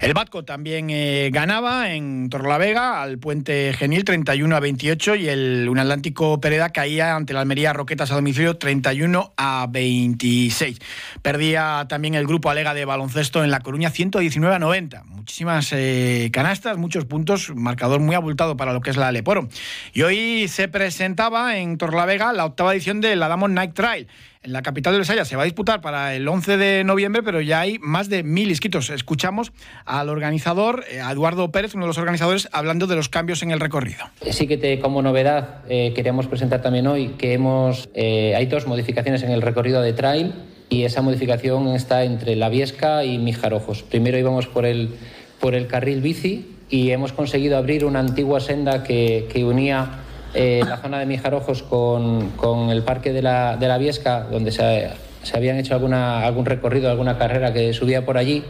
El 0.00 0.14
Batco 0.14 0.44
también 0.44 0.88
eh, 0.90 1.30
ganaba 1.32 1.92
en 1.92 2.30
Torlavega 2.30 3.02
al 3.02 3.18
puente 3.18 3.72
Genil 3.74 4.04
31 4.04 4.56
a 4.56 4.60
28 4.60 5.14
y 5.14 5.28
el 5.28 5.68
un 5.68 5.78
Atlántico 5.78 6.40
Pereda 6.40 6.70
caía 6.70 7.14
ante 7.14 7.32
la 7.32 7.40
Almería 7.40 7.72
Roquetas 7.72 8.10
a 8.10 8.16
domicilio 8.16 8.56
31 8.56 9.32
a 9.36 9.66
26. 9.70 10.78
Perdía 11.22 11.86
también 11.88 12.14
el 12.14 12.26
grupo 12.26 12.50
Alega 12.50 12.74
de 12.74 12.84
baloncesto 12.84 13.44
en 13.44 13.50
La 13.50 13.60
Coruña 13.60 13.90
119 13.90 14.56
a 14.56 14.58
90. 14.58 15.04
Muchísimas 15.04 15.72
eh, 15.72 16.30
canastas, 16.32 16.76
muchos 16.76 17.04
puntos, 17.04 17.54
marcador 17.54 18.00
muy 18.00 18.16
abultado 18.16 18.56
para 18.56 18.72
lo 18.72 18.80
que 18.80 18.90
es 18.90 18.96
la 18.96 19.12
Leporo. 19.12 19.48
Y 19.92 20.02
hoy 20.02 20.48
se 20.48 20.66
presentaba 20.68 21.58
en 21.58 21.78
Torlavega 21.78 22.32
la 22.32 22.46
octava 22.46 22.72
edición 22.72 23.00
de 23.00 23.14
la 23.16 23.36
Night 23.36 23.74
Trail 23.74 24.08
en 24.42 24.52
la 24.52 24.62
capital 24.62 24.94
de 24.94 25.00
Besaya. 25.00 25.24
Se 25.24 25.36
va 25.36 25.42
a 25.42 25.44
disputar 25.44 25.80
para 25.80 26.14
el 26.14 26.26
11 26.26 26.56
de 26.56 26.84
noviembre, 26.84 27.22
pero 27.22 27.40
ya 27.40 27.60
hay 27.60 27.78
más 27.80 28.08
de 28.08 28.22
mil 28.22 28.48
inscritos. 28.48 28.88
Escuchamos 28.90 29.52
al 29.84 30.08
organizador, 30.08 30.84
eh, 30.90 31.00
Eduardo 31.10 31.50
Pérez, 31.50 31.74
uno 31.74 31.84
de 31.84 31.88
los 31.88 31.98
organizadores, 31.98 32.48
hablando 32.52 32.86
de 32.86 32.96
los 32.96 33.08
cambios 33.08 33.42
en 33.42 33.50
el 33.50 33.60
recorrido. 33.60 34.04
Sí 34.30 34.46
que 34.46 34.80
como 34.80 35.02
novedad 35.02 35.62
eh, 35.68 35.92
queríamos 35.94 36.26
presentar 36.26 36.62
también 36.62 36.86
hoy 36.86 37.08
que 37.18 37.34
hemos 37.34 37.90
eh, 37.94 38.34
hay 38.34 38.46
dos 38.46 38.66
modificaciones 38.66 39.22
en 39.22 39.30
el 39.30 39.42
recorrido 39.42 39.82
de 39.82 39.92
trail 39.92 40.32
y 40.68 40.84
esa 40.84 41.02
modificación 41.02 41.68
está 41.68 42.04
entre 42.04 42.36
La 42.36 42.48
Viesca 42.48 43.04
y 43.04 43.18
Mijarojos. 43.18 43.82
Primero 43.82 44.16
íbamos 44.16 44.46
por 44.46 44.64
el, 44.64 44.94
por 45.38 45.54
el 45.54 45.66
carril 45.66 46.00
bici 46.00 46.56
y 46.70 46.90
hemos 46.90 47.12
conseguido 47.12 47.58
abrir 47.58 47.84
una 47.84 47.98
antigua 47.98 48.40
senda 48.40 48.84
que, 48.84 49.28
que 49.32 49.44
unía 49.44 50.00
eh, 50.34 50.62
la 50.66 50.76
zona 50.76 50.98
de 50.98 51.06
Mijarojos 51.06 51.62
con, 51.62 52.30
con 52.30 52.70
el 52.70 52.82
parque 52.82 53.12
de 53.12 53.22
la, 53.22 53.56
de 53.56 53.68
la 53.68 53.78
Viesca, 53.78 54.26
donde 54.30 54.52
se, 54.52 54.90
se, 55.22 55.36
habían 55.36 55.56
hecho 55.56 55.74
alguna, 55.74 56.24
algún 56.24 56.46
recorrido, 56.46 56.90
alguna 56.90 57.18
carrera 57.18 57.52
que 57.52 57.72
subía 57.72 58.04
por 58.04 58.16
allí. 58.16 58.44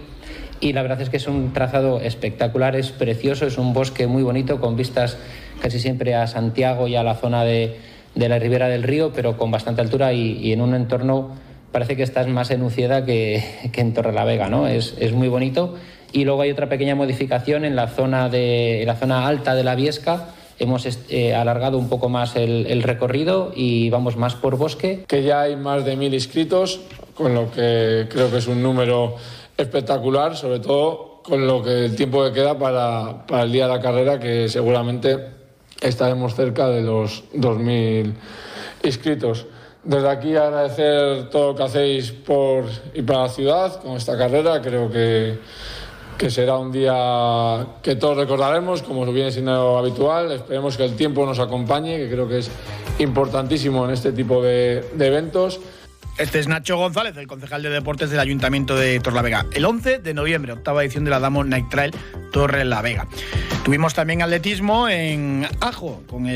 Y 0.61 0.75
la 0.75 0.83
verdad 0.83 1.01
es 1.01 1.09
que 1.09 1.17
es 1.17 1.27
un 1.27 1.55
trazado 1.55 2.01
espectacular, 2.01 2.77
es 2.77 2.91
precioso, 2.91 3.47
es 3.47 3.57
un 3.57 3.73
bosque 3.73 4.07
muy 4.07 4.23
bonito 4.23 4.61
con 4.61 4.77
vistas 4.77 5.17
casi 5.63 5.81
siempre 5.81 6.15
a 6.15 6.27
Santiago 6.27 6.87
y 6.87 6.97
a 6.97 7.03
la 7.03 7.15
zona 7.15 7.45
de, 7.45 7.79
de 8.15 8.29
la 8.29 8.39
ribera 8.39 8.69
del 8.69 8.83
río, 8.83 9.13
pero 9.15 9.39
con 9.39 9.51
bastante 9.51 9.81
altura 9.81 10.13
y, 10.13 10.33
y, 10.33 10.53
en 10.53 10.61
un 10.61 10.75
entorno 10.75 11.31
parece 11.73 11.97
que 11.97 12.03
estás 12.03 12.27
más 12.27 12.51
en 12.51 12.63
Ucieda 12.63 13.07
que, 13.07 13.43
que 13.73 13.81
en 13.81 13.95
Torrelavega, 13.95 14.49
¿no? 14.49 14.67
Es, 14.67 14.97
es, 14.99 15.13
muy 15.13 15.29
bonito. 15.29 15.77
Y 16.13 16.25
luego 16.25 16.43
hay 16.43 16.51
otra 16.51 16.69
pequeña 16.69 16.95
modificación 16.95 17.65
en 17.65 17.77
la 17.77 17.87
zona, 17.87 18.29
de, 18.29 18.83
en 18.83 18.87
la 18.87 18.97
zona 18.97 19.27
alta 19.27 19.55
de 19.55 19.63
la 19.63 19.77
Viesca, 19.77 20.35
hemos 20.61 20.87
eh, 21.09 21.35
alargado 21.35 21.79
un 21.79 21.89
poco 21.89 22.09
más 22.09 22.37
el, 22.37 22.83
recorrido 22.83 23.51
y 23.57 23.91
vamos 23.91 24.17
más 24.17 24.35
por 24.35 24.57
bosque. 24.57 25.05
Que 25.09 25.23
ya 25.23 25.41
hay 25.41 25.57
más 25.57 25.85
de 25.85 25.97
mil 25.97 26.13
inscritos, 26.15 26.81
con 27.15 27.35
lo 27.35 27.51
que 27.51 28.07
creo 28.11 28.31
que 28.31 28.37
es 28.37 28.47
un 28.47 28.63
número 28.63 29.17
espectacular, 29.57 30.37
sobre 30.37 30.61
todo 30.61 31.23
con 31.25 31.47
lo 31.47 31.63
que 31.63 31.87
el 31.87 31.97
tiempo 31.97 32.23
que 32.25 32.33
queda 32.33 32.59
para, 32.59 33.27
para 33.27 33.43
el 33.43 33.53
día 33.53 33.67
de 33.67 33.75
la 33.75 33.81
carrera, 33.81 34.21
que 34.21 34.49
seguramente 34.49 35.19
estaremos 35.81 36.35
cerca 36.35 36.69
de 36.69 36.83
los 36.83 37.25
2.000 37.33 38.13
inscritos. 38.83 39.47
Desde 39.83 40.11
aquí 40.11 40.37
agradecer 40.37 41.31
todo 41.31 41.53
lo 41.53 41.55
que 41.55 41.63
hacéis 41.63 42.13
por 42.13 42.67
y 42.93 43.01
para 43.01 43.23
la 43.23 43.29
ciudad 43.31 43.83
con 43.83 43.97
esta 43.97 44.19
carrera. 44.19 44.61
Creo 44.61 44.91
que 44.91 45.39
que 46.21 46.29
será 46.29 46.59
un 46.59 46.71
día 46.71 47.67
que 47.81 47.97
todos 47.97 48.15
recordaremos, 48.15 48.83
como 48.83 49.11
viene 49.11 49.33
siendo 49.33 49.79
habitual. 49.79 50.31
Esperemos 50.33 50.77
que 50.77 50.85
el 50.85 50.95
tiempo 50.95 51.25
nos 51.25 51.39
acompañe, 51.39 51.97
que 51.97 52.11
creo 52.11 52.29
que 52.29 52.41
es 52.41 52.51
importantísimo 52.99 53.87
en 53.87 53.93
este 53.93 54.13
tipo 54.13 54.43
de, 54.43 54.85
eventos. 55.01 55.61
Este 56.21 56.39
es 56.39 56.49
Nacho 56.49 56.77
González, 56.77 57.17
el 57.17 57.27
concejal 57.27 57.63
de 57.63 57.71
deportes 57.71 58.11
del 58.11 58.21
Ayuntamiento 58.21 58.77
de 58.77 59.01
Torlavega. 59.01 59.47
El 59.55 59.65
11 59.65 60.01
de 60.01 60.13
noviembre, 60.13 60.53
octava 60.53 60.85
edición 60.85 61.05
de 61.05 61.11
la 61.11 61.19
Damo 61.19 61.45
Night 61.45 61.71
Trail 61.71 61.95
Torre 62.31 62.67
La 62.67 62.83
Vega. 62.83 63.09
Tuvimos 63.65 63.95
también 63.95 64.21
atletismo 64.21 64.87
en 64.87 65.49
Ajo, 65.63 66.03
con 66.07 66.27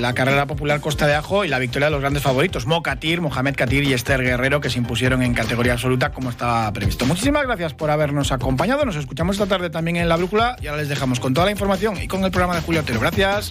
la 0.00 0.14
carrera 0.14 0.46
popular 0.46 0.80
Costa 0.80 1.06
de 1.06 1.14
Ajo 1.14 1.44
y 1.44 1.48
la 1.48 1.58
victoria 1.58 1.88
de 1.88 1.92
los 1.92 2.00
grandes 2.00 2.22
favoritos, 2.22 2.64
Mo 2.66 2.82
Katir, 2.82 3.20
Mohamed 3.20 3.54
Katir 3.54 3.84
y 3.84 3.92
Esther 3.92 4.22
Guerrero, 4.22 4.62
que 4.62 4.70
se 4.70 4.78
impusieron 4.78 5.22
en 5.22 5.34
categoría 5.34 5.74
absoluta 5.74 6.10
como 6.10 6.30
estaba 6.30 6.72
previsto. 6.72 7.04
Muchísimas 7.04 7.42
gracias 7.42 7.74
por 7.74 7.90
habernos 7.90 8.32
acompañado. 8.32 8.86
Nos 8.86 8.96
escuchamos 8.96 9.36
esta 9.36 9.46
tarde 9.46 9.68
también 9.68 9.98
en 9.98 10.08
La 10.08 10.16
Brújula 10.16 10.56
y 10.62 10.68
ahora 10.68 10.80
les 10.80 10.88
dejamos 10.88 11.20
con 11.20 11.34
toda 11.34 11.44
la 11.44 11.52
información 11.52 12.02
y 12.02 12.08
con 12.08 12.24
el 12.24 12.30
programa 12.30 12.54
de 12.54 12.62
Julio 12.62 12.80
Otero. 12.80 12.98
Gracias. 12.98 13.50